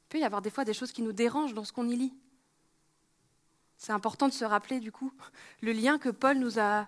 Il 0.10 0.14
peut 0.14 0.20
y 0.22 0.24
avoir 0.24 0.42
des 0.42 0.50
fois 0.50 0.66
des 0.66 0.74
choses 0.74 0.92
qui 0.92 1.04
nous 1.04 1.14
dérangent 1.14 1.54
dans 1.54 1.64
ce 1.64 1.72
qu'on 1.72 1.88
y 1.88 1.96
lit. 1.96 2.14
C'est 3.78 3.92
important 3.92 4.28
de 4.28 4.34
se 4.34 4.44
rappeler 4.44 4.80
du 4.80 4.92
coup 4.92 5.14
le 5.62 5.72
lien 5.72 6.00
que 6.00 6.10
Paul 6.10 6.40
nous 6.40 6.60
a 6.60 6.88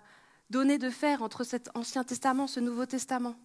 donné 0.50 0.76
de 0.76 0.90
faire 0.90 1.22
entre 1.22 1.44
cet 1.44 1.70
Ancien 1.76 2.02
Testament, 2.02 2.48
ce 2.48 2.58
Nouveau 2.58 2.84
Testament. 2.84 3.36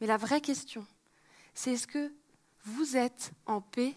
Mais 0.00 0.06
la 0.06 0.16
vraie 0.16 0.40
question, 0.40 0.86
c'est 1.52 1.74
est-ce 1.74 1.86
que 1.86 2.10
vous 2.64 2.96
êtes 2.96 3.32
en 3.44 3.60
paix 3.60 3.94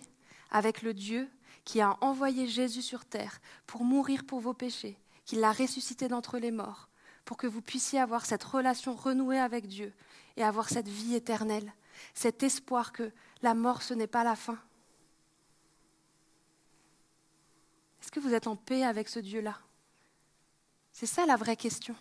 avec 0.52 0.82
le 0.82 0.94
Dieu 0.94 1.30
qui 1.64 1.80
a 1.80 1.98
envoyé 2.02 2.50
Jésus 2.50 2.82
sur 2.82 3.06
terre 3.06 3.40
pour 3.66 3.86
mourir 3.86 4.26
pour 4.26 4.42
vos 4.42 4.54
péchés, 4.54 4.98
qui 5.24 5.38
l'a 5.38 5.54
ressuscité 5.54 6.10
d'entre 6.10 6.38
les 6.38 6.52
morts, 6.52 6.90
pour 7.24 7.38
que 7.38 7.48
vous 7.48 7.62
puissiez 7.62 8.00
avoir 8.00 8.26
cette 8.26 8.44
relation 8.44 8.94
renouée 8.94 9.40
avec 9.40 9.68
Dieu 9.68 9.94
et 10.36 10.44
avoir 10.44 10.68
cette 10.68 10.90
vie 10.90 11.16
éternelle, 11.16 11.72
cet 12.14 12.44
espoir 12.44 12.92
que 12.92 13.12
la 13.42 13.54
mort, 13.54 13.82
ce 13.82 13.94
n'est 13.94 14.08
pas 14.08 14.24
la 14.24 14.36
fin. 14.36 14.58
Est-ce 18.02 18.12
que 18.12 18.20
vous 18.20 18.34
êtes 18.34 18.48
en 18.48 18.56
paix 18.56 18.84
avec 18.84 19.10
ce 19.10 19.20
Dieu-là? 19.20 19.60
C'est 20.92 21.06
ça 21.06 21.26
la 21.26 21.36
vraie 21.36 21.56
question. 21.56 21.96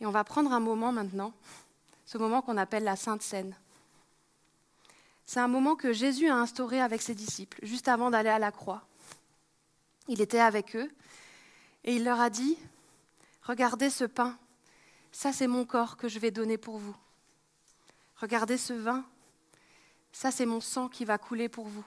Et 0.00 0.06
on 0.06 0.10
va 0.10 0.24
prendre 0.24 0.52
un 0.52 0.60
moment 0.60 0.92
maintenant, 0.92 1.32
ce 2.04 2.18
moment 2.18 2.42
qu'on 2.42 2.56
appelle 2.56 2.84
la 2.84 2.96
Sainte 2.96 3.22
Seine. 3.22 3.56
C'est 5.24 5.40
un 5.40 5.48
moment 5.48 5.74
que 5.74 5.92
Jésus 5.92 6.28
a 6.28 6.36
instauré 6.36 6.80
avec 6.80 7.02
ses 7.02 7.14
disciples, 7.14 7.58
juste 7.62 7.88
avant 7.88 8.10
d'aller 8.10 8.28
à 8.28 8.38
la 8.38 8.52
croix. 8.52 8.86
Il 10.08 10.20
était 10.20 10.40
avec 10.40 10.76
eux 10.76 10.90
et 11.84 11.96
il 11.96 12.04
leur 12.04 12.20
a 12.20 12.30
dit, 12.30 12.56
regardez 13.42 13.90
ce 13.90 14.04
pain, 14.04 14.38
ça 15.16 15.32
c'est 15.32 15.46
mon 15.46 15.64
corps 15.64 15.96
que 15.96 16.08
je 16.08 16.18
vais 16.18 16.30
donner 16.30 16.58
pour 16.58 16.76
vous. 16.76 16.94
Regardez 18.16 18.58
ce 18.58 18.74
vin, 18.74 19.02
ça 20.12 20.30
c'est 20.30 20.44
mon 20.44 20.60
sang 20.60 20.90
qui 20.90 21.06
va 21.06 21.16
couler 21.16 21.48
pour 21.48 21.68
vous. 21.68 21.86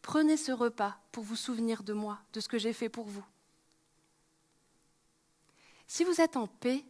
Prenez 0.00 0.38
ce 0.38 0.50
repas 0.50 0.98
pour 1.12 1.24
vous 1.24 1.36
souvenir 1.36 1.82
de 1.82 1.92
moi, 1.92 2.18
de 2.32 2.40
ce 2.40 2.48
que 2.48 2.56
j'ai 2.56 2.72
fait 2.72 2.88
pour 2.88 3.04
vous. 3.04 3.22
Si 5.86 6.02
vous 6.02 6.22
êtes 6.22 6.38
en 6.38 6.46
paix 6.46 6.82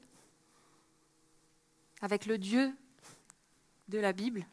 avec 2.02 2.26
le 2.26 2.38
Dieu 2.38 2.72
de 3.88 3.98
la 3.98 4.12
Bible, 4.12 4.46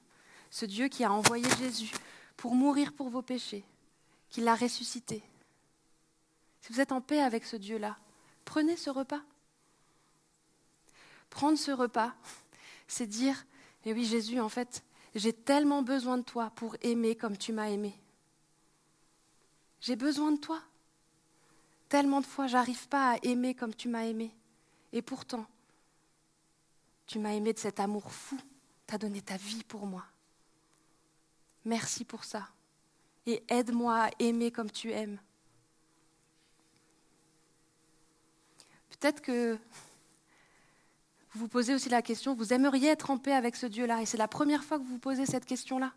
ce 0.49 0.65
Dieu 0.65 0.87
qui 0.87 1.03
a 1.03 1.11
envoyé 1.11 1.47
Jésus 1.59 1.91
pour 2.35 2.55
mourir 2.55 2.93
pour 2.93 3.09
vos 3.09 3.21
péchés, 3.21 3.63
qui 4.31 4.41
l'a 4.41 4.55
ressuscité, 4.55 5.21
si 6.61 6.73
vous 6.73 6.81
êtes 6.81 6.91
en 6.91 7.01
paix 7.01 7.21
avec 7.21 7.45
ce 7.45 7.57
Dieu-là, 7.57 7.95
prenez 8.43 8.75
ce 8.75 8.89
repas. 8.89 9.21
Prendre 11.29 11.57
ce 11.57 11.71
repas, 11.71 12.13
c'est 12.87 13.07
dire, 13.07 13.45
mais 13.85 13.93
oui 13.93 14.05
Jésus, 14.05 14.39
en 14.39 14.49
fait, 14.49 14.83
j'ai 15.15 15.33
tellement 15.33 15.81
besoin 15.81 16.17
de 16.17 16.23
toi 16.23 16.51
pour 16.55 16.75
aimer 16.81 17.15
comme 17.15 17.37
tu 17.37 17.53
m'as 17.53 17.69
aimé. 17.69 17.99
J'ai 19.81 19.95
besoin 19.95 20.31
de 20.31 20.39
toi. 20.39 20.61
Tellement 21.89 22.21
de 22.21 22.25
fois, 22.25 22.47
j'arrive 22.47 22.87
pas 22.87 23.13
à 23.13 23.17
aimer 23.23 23.55
comme 23.55 23.73
tu 23.73 23.87
m'as 23.87 24.05
aimé. 24.05 24.35
Et 24.91 25.01
pourtant, 25.01 25.45
tu 27.05 27.19
m'as 27.19 27.33
aimé 27.33 27.53
de 27.53 27.59
cet 27.59 27.79
amour 27.79 28.11
fou. 28.11 28.37
Tu 28.87 28.95
as 28.95 28.97
donné 28.97 29.21
ta 29.21 29.37
vie 29.37 29.63
pour 29.63 29.85
moi. 29.85 30.03
Merci 31.65 32.03
pour 32.03 32.23
ça. 32.23 32.47
Et 33.25 33.43
aide-moi 33.49 34.05
à 34.05 34.09
aimer 34.19 34.51
comme 34.51 34.71
tu 34.71 34.91
aimes. 34.91 35.19
Peut-être 38.89 39.21
que 39.21 39.57
vous 41.37 41.47
posez 41.47 41.73
aussi 41.73 41.89
la 41.89 42.01
question, 42.01 42.33
vous 42.35 42.53
aimeriez 42.53 42.89
être 42.89 43.11
en 43.11 43.17
paix 43.17 43.33
avec 43.33 43.55
ce 43.55 43.65
Dieu-là, 43.65 44.01
et 44.01 44.05
c'est 44.05 44.17
la 44.17 44.27
première 44.27 44.63
fois 44.63 44.77
que 44.77 44.83
vous 44.83 44.91
vous 44.91 44.99
posez 44.99 45.25
cette 45.25 45.45
question-là. 45.45 45.93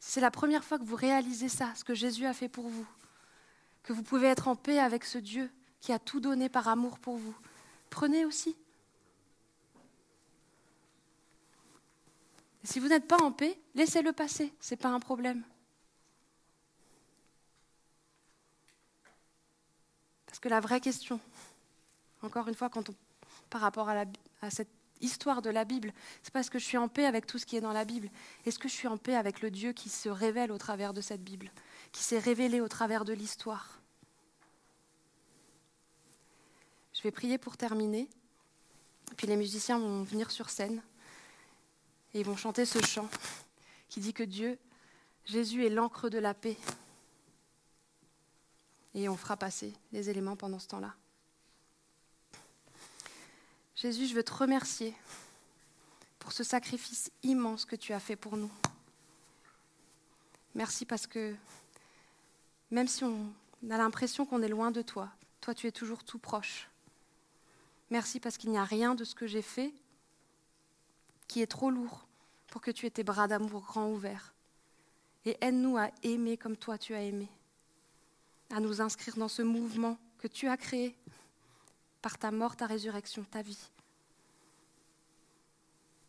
C'est 0.00 0.20
la 0.20 0.30
première 0.30 0.64
fois 0.64 0.78
que 0.78 0.84
vous 0.84 0.96
réalisez 0.96 1.48
ça, 1.48 1.72
ce 1.74 1.84
que 1.84 1.94
Jésus 1.94 2.26
a 2.26 2.34
fait 2.34 2.48
pour 2.48 2.68
vous, 2.68 2.86
que 3.82 3.92
vous 3.92 4.02
pouvez 4.02 4.28
être 4.28 4.48
en 4.48 4.56
paix 4.56 4.78
avec 4.78 5.04
ce 5.04 5.18
Dieu 5.18 5.50
qui 5.80 5.92
a 5.92 5.98
tout 5.98 6.20
donné 6.20 6.48
par 6.48 6.68
amour 6.68 6.98
pour 6.98 7.16
vous. 7.16 7.34
Prenez 7.90 8.24
aussi. 8.24 8.56
si 12.64 12.80
vous 12.80 12.88
n'êtes 12.88 13.06
pas 13.06 13.22
en 13.22 13.30
paix, 13.30 13.58
laissez-le 13.74 14.12
passer, 14.12 14.52
ce 14.60 14.72
n'est 14.72 14.78
pas 14.78 14.88
un 14.88 15.00
problème. 15.00 15.42
Parce 20.26 20.38
que 20.38 20.48
la 20.48 20.60
vraie 20.60 20.80
question, 20.80 21.20
encore 22.22 22.48
une 22.48 22.54
fois, 22.54 22.70
quand 22.70 22.88
on, 22.88 22.94
par 23.54 23.60
rapport 23.60 23.88
à, 23.88 24.04
cette 24.50 24.72
histoire 25.00 25.40
de 25.40 25.48
la 25.48 25.64
Bible, 25.64 25.92
c'est 26.24 26.32
parce 26.32 26.50
que 26.50 26.58
je 26.58 26.64
suis 26.64 26.76
en 26.76 26.88
paix 26.88 27.06
avec 27.06 27.24
tout 27.24 27.38
ce 27.38 27.46
qui 27.46 27.56
est 27.56 27.60
dans 27.60 27.72
la 27.72 27.84
Bible. 27.84 28.10
Est-ce 28.44 28.58
que 28.58 28.66
je 28.66 28.74
suis 28.74 28.88
en 28.88 28.96
paix 28.96 29.14
avec 29.14 29.42
le 29.42 29.50
Dieu 29.52 29.72
qui 29.72 29.90
se 29.90 30.08
révèle 30.08 30.50
au 30.50 30.58
travers 30.58 30.92
de 30.92 31.00
cette 31.00 31.22
Bible, 31.22 31.52
qui 31.92 32.02
s'est 32.02 32.18
révélé 32.18 32.60
au 32.60 32.66
travers 32.66 33.04
de 33.04 33.12
l'histoire? 33.12 33.80
Je 36.94 37.02
vais 37.02 37.12
prier 37.12 37.38
pour 37.38 37.56
terminer. 37.56 38.08
Puis 39.16 39.28
les 39.28 39.36
musiciens 39.36 39.78
vont 39.78 40.02
venir 40.02 40.32
sur 40.32 40.50
scène 40.50 40.82
et 42.12 42.18
ils 42.18 42.26
vont 42.26 42.36
chanter 42.36 42.64
ce 42.64 42.84
chant 42.84 43.08
qui 43.88 44.00
dit 44.00 44.14
que 44.14 44.24
Dieu, 44.24 44.58
Jésus 45.26 45.64
est 45.64 45.70
l'encre 45.70 46.08
de 46.08 46.18
la 46.18 46.34
paix 46.34 46.56
et 48.94 49.08
on 49.08 49.16
fera 49.16 49.36
passer 49.36 49.72
les 49.92 50.10
éléments 50.10 50.34
pendant 50.34 50.58
ce 50.58 50.66
temps-là. 50.66 50.96
Jésus, 53.76 54.06
je 54.06 54.14
veux 54.14 54.22
te 54.22 54.32
remercier 54.32 54.94
pour 56.20 56.32
ce 56.32 56.44
sacrifice 56.44 57.10
immense 57.22 57.64
que 57.64 57.76
tu 57.76 57.92
as 57.92 58.00
fait 58.00 58.16
pour 58.16 58.36
nous. 58.36 58.50
Merci 60.54 60.86
parce 60.86 61.06
que 61.06 61.34
même 62.70 62.86
si 62.86 63.02
on 63.02 63.32
a 63.68 63.76
l'impression 63.76 64.26
qu'on 64.26 64.42
est 64.42 64.48
loin 64.48 64.70
de 64.70 64.80
toi, 64.80 65.10
toi 65.40 65.54
tu 65.54 65.66
es 65.66 65.72
toujours 65.72 66.04
tout 66.04 66.18
proche. 66.18 66.68
Merci 67.90 68.20
parce 68.20 68.38
qu'il 68.38 68.50
n'y 68.50 68.58
a 68.58 68.64
rien 68.64 68.94
de 68.94 69.02
ce 69.04 69.14
que 69.14 69.26
j'ai 69.26 69.42
fait 69.42 69.74
qui 71.26 71.42
est 71.42 71.46
trop 71.46 71.70
lourd 71.70 72.06
pour 72.46 72.60
que 72.60 72.70
tu 72.70 72.86
aies 72.86 72.90
tes 72.90 73.04
bras 73.04 73.26
d'amour 73.26 73.62
grands 73.62 73.90
ouverts. 73.90 74.34
Et 75.24 75.36
aide-nous 75.40 75.78
à 75.78 75.90
aimer 76.04 76.36
comme 76.36 76.56
toi 76.56 76.78
tu 76.78 76.94
as 76.94 77.02
aimé 77.02 77.28
à 78.50 78.60
nous 78.60 78.80
inscrire 78.80 79.16
dans 79.16 79.28
ce 79.28 79.42
mouvement 79.42 79.98
que 80.18 80.28
tu 80.28 80.46
as 80.48 80.56
créé 80.56 80.94
par 82.04 82.18
ta 82.18 82.30
mort, 82.30 82.54
ta 82.54 82.66
résurrection, 82.66 83.24
ta 83.30 83.40
vie. 83.40 83.70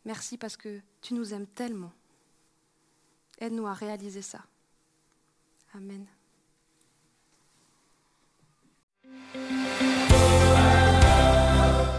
Merci 0.04 0.36
parce 0.36 0.58
que 0.58 0.82
tu 1.00 1.14
nous 1.14 1.32
aimes 1.32 1.46
tellement. 1.46 1.90
Aide-nous 3.40 3.66
à 3.66 3.72
réaliser 3.72 4.20
ça. 4.20 4.40
Amen. 5.74 6.04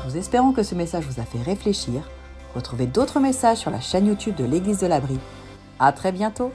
Nous 0.06 0.16
espérons 0.16 0.54
que 0.54 0.62
ce 0.62 0.76
message 0.76 1.06
vous 1.06 1.20
a 1.20 1.26
fait 1.26 1.42
réfléchir. 1.42 2.08
Retrouvez 2.54 2.86
d'autres 2.86 3.20
messages 3.20 3.58
sur 3.58 3.72
la 3.72 3.82
chaîne 3.82 4.06
YouTube 4.06 4.36
de 4.36 4.46
l'Église 4.46 4.78
de 4.78 4.86
l'Abri. 4.86 5.18
À 5.80 5.92
très 5.92 6.12
bientôt! 6.12 6.52